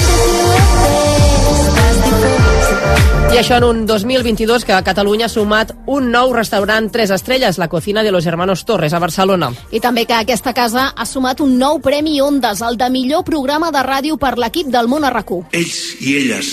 [3.31, 7.57] I això en un 2022 que a Catalunya ha sumat un nou restaurant 3 estrelles,
[7.57, 9.51] la Cocina de los Hermanos Torres, a Barcelona.
[9.71, 13.71] I també que aquesta casa ha sumat un nou Premi Ondas, el de millor programa
[13.71, 15.51] de ràdio per l'equip del món a RAC1.
[15.57, 16.51] Ells i elles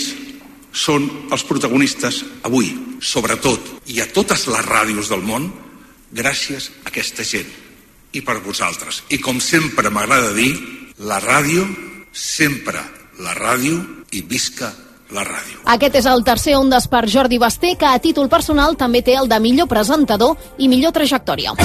[0.71, 2.71] són els protagonistes avui,
[3.01, 5.49] sobretot, i a totes les ràdios del món,
[6.11, 7.49] gràcies a aquesta gent
[8.13, 9.03] i per vosaltres.
[9.09, 10.51] I com sempre m'agrada dir,
[10.99, 11.65] la ràdio,
[12.11, 12.81] sempre
[13.19, 13.79] la ràdio
[14.11, 14.71] i visca
[15.13, 15.61] la ràdio.
[15.65, 19.29] Aquest és el tercer Ondes per Jordi Basté, que a títol personal també té el
[19.29, 21.55] de millor presentador i millor trajectòria.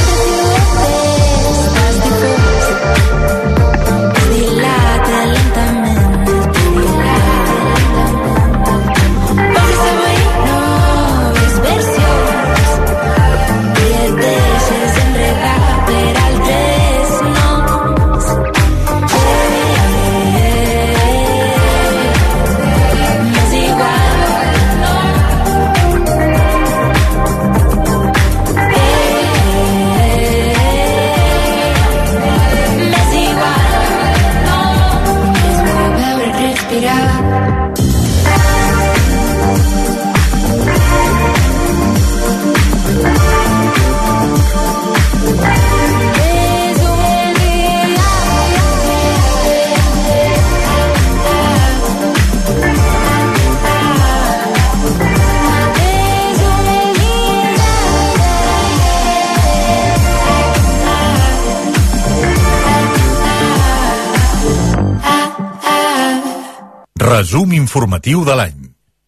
[67.25, 68.57] Resum informatiu de l'any.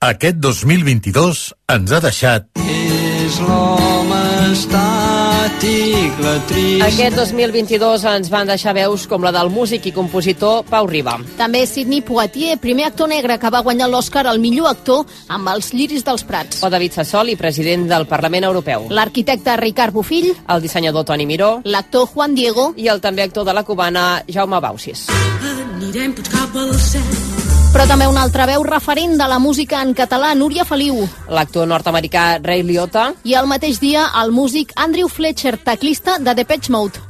[0.00, 2.46] Aquest 2022 ens ha deixat...
[2.56, 4.20] És l'home
[4.54, 6.84] estàtic, la trist...
[6.86, 11.18] Aquest 2022 ens van deixar veus com la del músic i compositor Pau Riba.
[11.36, 15.74] També Sidney Poitier, primer actor negre que va guanyar l'Oscar al millor actor amb els
[15.76, 16.64] Lliris dels Prats.
[16.64, 18.88] O David Sassoli, president del Parlament Europeu.
[18.96, 23.52] L'arquitecte Ricard Bofill, El dissenyador Toni Miró l'actor Juan Diego i el també actor de
[23.52, 25.04] la cubana Jaume Bausis.
[25.12, 27.45] Anirem tots cap al cel.
[27.76, 31.02] Però també una altra veu referent de la música en català, Núria Feliu.
[31.28, 36.72] L'actor nord-americà Ray Liotta I al mateix dia, el músic Andrew Fletcher, teclista de Depeche
[36.72, 37.04] Mode.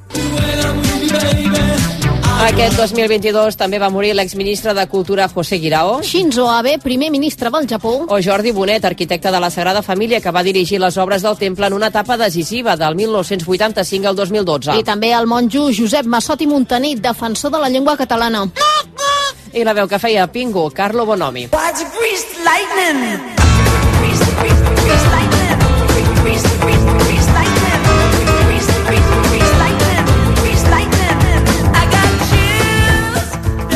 [2.37, 6.03] Aquest 2022 també va morir l'exministre de Cultura José Guirao.
[6.05, 8.05] Shinzo Abe, primer ministre del Japó.
[8.09, 11.67] O Jordi Bonet, arquitecte de la Sagrada Família, que va dirigir les obres del temple
[11.67, 14.77] en una etapa decisiva del 1985 al 2012.
[14.77, 18.45] I també el monjo Josep Massot i Montaner, defensor de la llengua catalana.
[19.57, 21.49] I la veu que feia Pingo, Carlo Bonomi.
[21.57, 21.87] What's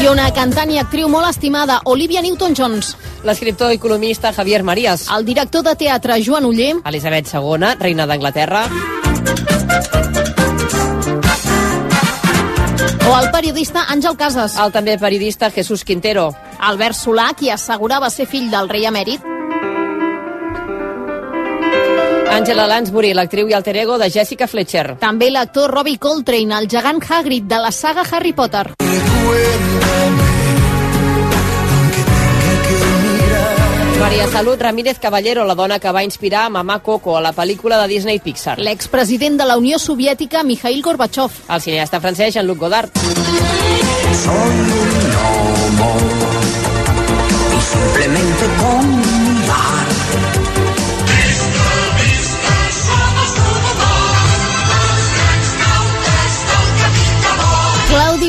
[0.01, 2.95] I una cantant i actriu molt estimada, Olivia Newton-Jones.
[3.29, 5.03] L'escriptor i columnista Javier Marías.
[5.13, 6.71] El director de teatre Joan Uller.
[6.89, 8.63] Elisabet II, reina d'Anglaterra.
[13.11, 14.57] O el periodista Àngel Casas.
[14.57, 16.31] El també periodista Jesús Quintero.
[16.61, 19.40] Albert Solà, qui assegurava ser fill del rei emèrit.
[22.31, 24.97] Angela Lansbury, l'actriu i alter ego de Jessica Fletcher.
[25.01, 28.71] També l'actor Robbie Coltrane, el gegant Hagrid de la saga Harry Potter.
[34.01, 37.89] Maria Salut Ramírez Caballero, la dona que va inspirar Mamà Coco a la pel·lícula de
[37.89, 38.59] Disney Pixar.
[38.59, 41.31] L'expresident de la Unió Soviètica, Mikhail Gorbachev.
[41.49, 42.91] El cineasta francès Jean-Luc Godard.
[44.25, 44.91] Soy un
[47.53, 49.90] y simplemente con mirar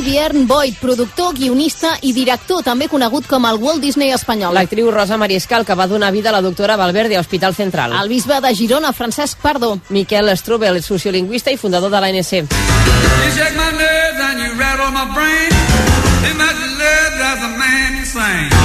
[0.01, 4.55] Biern Boyd, productor, guionista i director, també conegut com el Walt Disney espanyol.
[4.57, 7.93] L'actriu Rosa Mariscal, que va donar vida a la doctora Valverde a Hospital Central.
[8.01, 9.77] El bisbe de Girona, Francesc Pardo.
[9.89, 12.31] Miquel Strubel, sociolingüista i fundador de l'ANC.
[12.41, 16.10] You shake my nerves and you rattle my brain.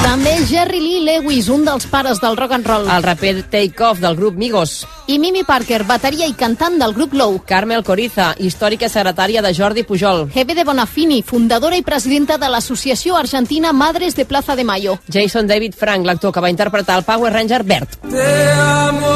[0.03, 2.89] També Jerry Lee Lewis, un dels pares del rock and roll.
[2.91, 4.87] El raper Take Off del grup Migos.
[5.07, 7.41] I Mimi Parker, bateria i cantant del grup Low.
[7.47, 10.27] Carmel Coriza, històrica secretària de Jordi Pujol.
[10.35, 14.99] Hebe de Bonafini, fundadora i presidenta de l'associació argentina Madres de Plaza de Mayo.
[15.13, 18.01] Jason David Frank, l'actor que va interpretar el Power Ranger verd.
[18.11, 19.15] Te amo.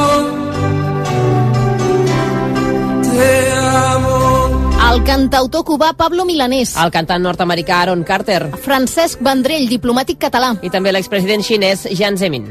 [3.10, 4.09] Te amo.
[4.90, 6.72] El cantautor cubà Pablo Milanés.
[6.82, 8.40] El cantant nord-americà Aaron Carter.
[8.64, 10.56] Francesc Vendrell, diplomàtic català.
[10.66, 12.50] I també l'expresident xinès Jiang Zemin.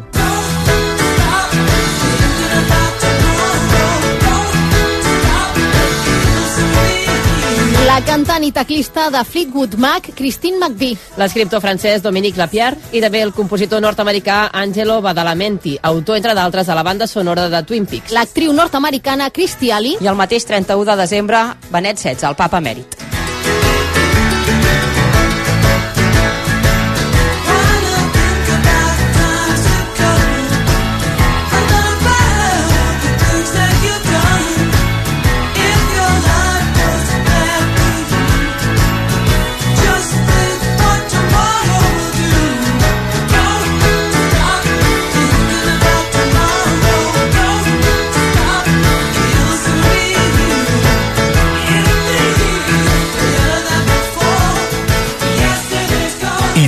[7.99, 10.95] La cantant i teclista de Fleetwood Mac, Christine McVie.
[11.19, 16.79] L'escriptor francès Dominique Lapierre i també el compositor nord-americà Angelo Badalamenti, autor, entre d'altres, de
[16.79, 18.15] la banda sonora de Twin Peaks.
[18.15, 19.97] L'actriu nord-americana Christy Ali.
[19.99, 21.43] I el mateix 31 de desembre,
[21.75, 22.98] Benet XVI, el papa emèrit.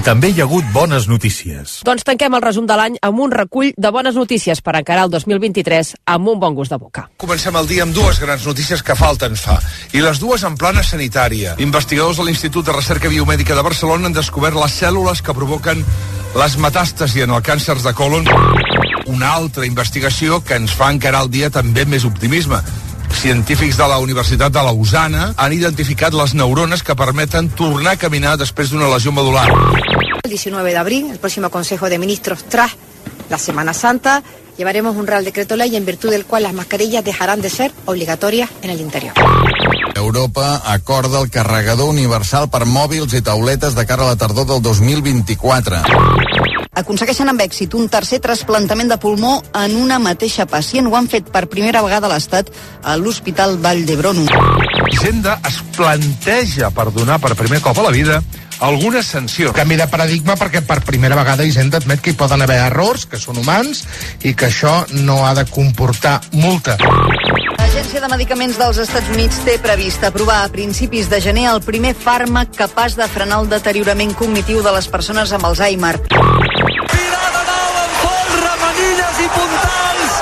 [0.02, 1.80] També hi ha hagut bones notícies.
[1.86, 5.12] Doncs tanquem el resum de l'any amb un recull de bones notícies per encarar el
[5.14, 7.06] 2023 amb un bon gust de boca.
[7.22, 9.60] Comencem el dia amb dues grans notícies que falta ens fa,
[9.94, 11.56] i les dues en plana sanitària.
[11.62, 15.86] Investigadors de l'Institut de Recerca Biomèdica de Barcelona han descobert les cèl·lules que provoquen
[16.36, 18.26] les metàstasis en el càncer de colon.
[19.12, 22.62] Una altra investigació que ens fa encarar el dia també amb més optimisme.
[23.14, 28.38] Científics de la Universitat de Lausana han identificat les neurones que permeten tornar a caminar
[28.40, 29.48] després d'una lesió medular.
[30.24, 32.72] El 19 de abril, el próximo Consejo de Ministros, tras
[33.30, 34.24] la Semana Santa,
[34.58, 38.50] llevaremos un Real Decreto Ley en virtud del cual las mascarillas dejarán de ser obligatorias
[38.62, 39.14] en el interior.
[39.96, 44.62] Europa acorda el carregador universal per mòbils i tauletes de cara a la tardor del
[44.62, 45.82] 2024.
[46.82, 50.88] Aconsegueixen amb èxit un tercer trasplantament de pulmó en una mateixa pacient.
[50.88, 52.52] Ho han fet per primera vegada a l'Estat
[52.84, 54.24] a l'Hospital Vall d'Hebron.
[54.92, 58.22] Hisenda es planteja per donar per primer cop a la vida
[58.62, 59.52] alguna sanció.
[59.58, 63.20] Canvi de paradigma perquè per primera vegada Hisenda admet que hi poden haver errors, que
[63.20, 63.84] són humans,
[64.24, 66.78] i que això no ha de comportar multa.
[67.62, 71.92] L'Agència de Medicaments dels Estats Units té previst aprovar a principis de gener el primer
[71.94, 75.94] fàrmac capaç de frenar el deteriorament cognitiu de les persones amb Alzheimer.
[78.42, 80.18] Remenilles i puntals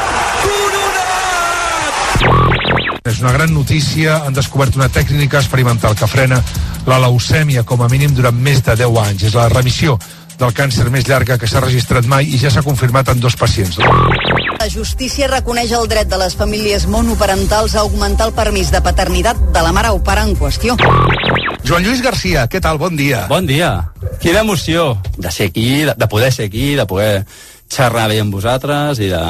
[3.08, 6.44] És una gran notícia, han descobert una tècnica experimental que frena
[6.92, 9.24] la leucèmia com a mínim durant més de 10 anys.
[9.32, 9.96] És la remissió
[10.40, 13.78] del càncer més llarga que s'ha registrat mai i ja s'ha confirmat en dos pacients.
[14.60, 19.40] La justícia reconeix el dret de les famílies monoparentals a augmentar el permís de paternitat
[19.54, 20.76] de la mare o pare en qüestió.
[21.68, 22.80] Joan Lluís Garcia, què tal?
[22.80, 23.26] Bon dia.
[23.30, 23.92] Bon dia.
[24.24, 27.26] Quina emoció de ser aquí, de, de poder ser aquí, de poder
[27.70, 29.22] xerrar bé amb vosaltres i de,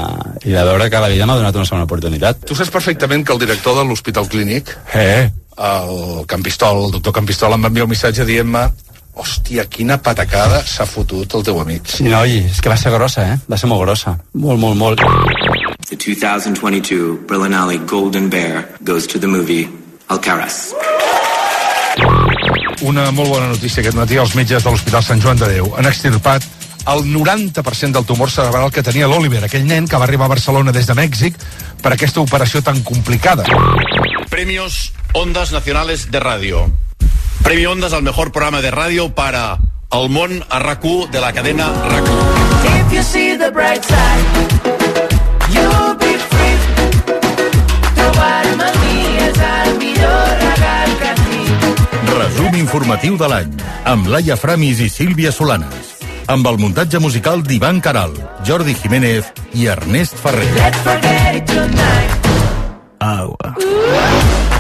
[0.48, 2.46] i de veure que la vida m'ha donat una segona oportunitat.
[2.48, 5.30] Tu saps perfectament que el director de l'Hospital Clínic, Eh,
[5.60, 8.70] el Campistol, el doctor Campistol, em va enviar un missatge dient-me
[9.20, 11.88] hòstia, quina patacada s'ha fotut el teu amic.
[11.88, 13.38] sí, noi, és que va ser grossa, eh?
[13.50, 14.18] Va ser molt grossa.
[14.34, 15.04] Molt, molt, molt.
[15.90, 19.68] The 2022 Berlinale Golden Bear goes to the movie
[20.08, 20.74] Alcaraz.
[22.82, 24.16] Una molt bona notícia aquest matí.
[24.18, 26.46] Els metges de l'Hospital Sant Joan de Déu han extirpat
[26.88, 30.72] el 90% del tumor cerebral que tenia l'Oliver, aquell nen que va arribar a Barcelona
[30.72, 31.36] des de Mèxic
[31.84, 33.44] per aquesta operació tan complicada.
[34.30, 36.70] Premios Ondas Nacionales de Radio.
[37.50, 39.58] Premio Ondas al mejor programa de radio para
[39.92, 42.86] El Món a RAC1 de la cadena RAC1.
[42.86, 44.28] If you see the bright side,
[45.50, 46.58] you'll be free.
[47.96, 52.14] Trobar-me a mi és el millor regal que tinc.
[52.20, 56.06] Resum informatiu de l'any, amb Laia Framis i Sílvia Solanes.
[56.28, 58.14] Amb el muntatge musical d'Ivan Caral,
[58.46, 60.54] Jordi Jiménez i Ernest Ferrer.
[60.54, 62.14] Let's forget it tonight.
[63.00, 63.58] Agua.
[63.58, 64.59] Pretty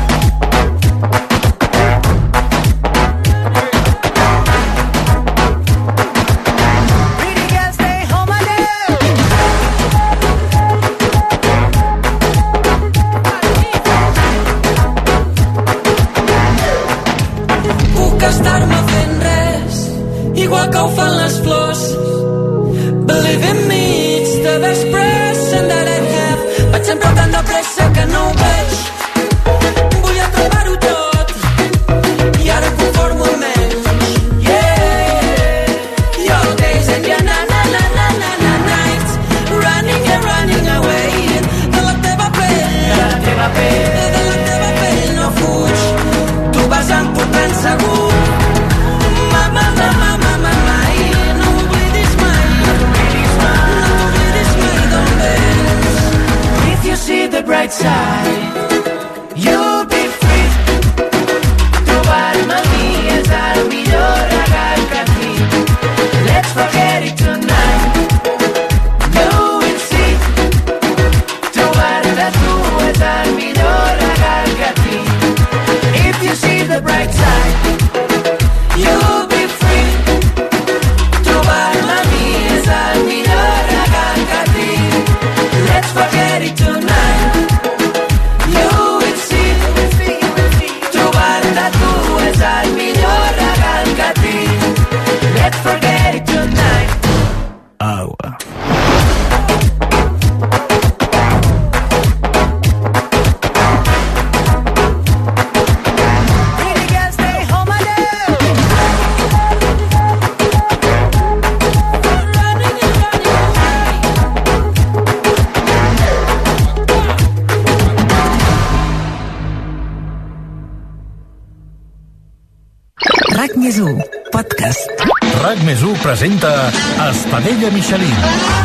[126.19, 126.69] presenta
[127.09, 128.13] Estadella Michelin.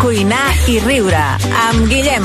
[0.03, 1.24] Cuinar i riure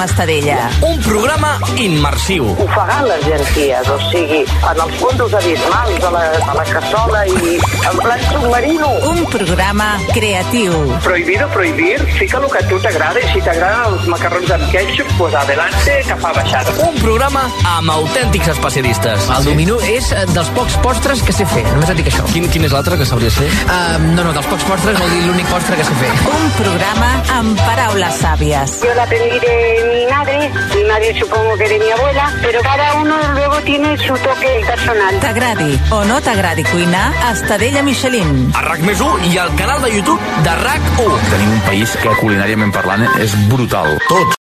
[0.05, 0.69] Estadella.
[0.85, 2.45] Un programa immersiu.
[2.63, 7.55] Ofegant les llenties, o sigui, en els fondos abismals de la, de la cassola i
[7.89, 8.89] en plan submarino.
[9.09, 10.73] Un programa creatiu.
[11.03, 15.11] Prohibido prohibir, fica el que a tu t'agrada i si t'agraden els macarrons amb ketchup,
[15.17, 16.75] pues adelante, que fa baixada.
[16.87, 17.45] Un programa
[17.75, 19.29] amb autèntics especialistes.
[19.37, 22.27] El dominó és eh, dels pocs postres que sé fer, només et dic això.
[22.33, 23.49] Quin, quin és l'altre que sabries fer?
[23.65, 26.13] Uh, no, no, dels pocs postres vol dir l'únic postre que sé fer.
[26.35, 28.79] Un programa amb paraules sàvies.
[28.85, 33.15] Yo la de mi madre, mi madre supongo que de mi abuela, pero cada uno
[33.33, 35.19] luego tiene su toque personal.
[35.19, 38.51] T'agradi o no t'agradi cuinar, Estadella Michelin.
[38.55, 41.21] A RAC més 1 i al canal de YouTube de RAC 1.
[41.31, 43.97] Tenim un país que culinàriament parlant és brutal.
[44.09, 44.37] Tot.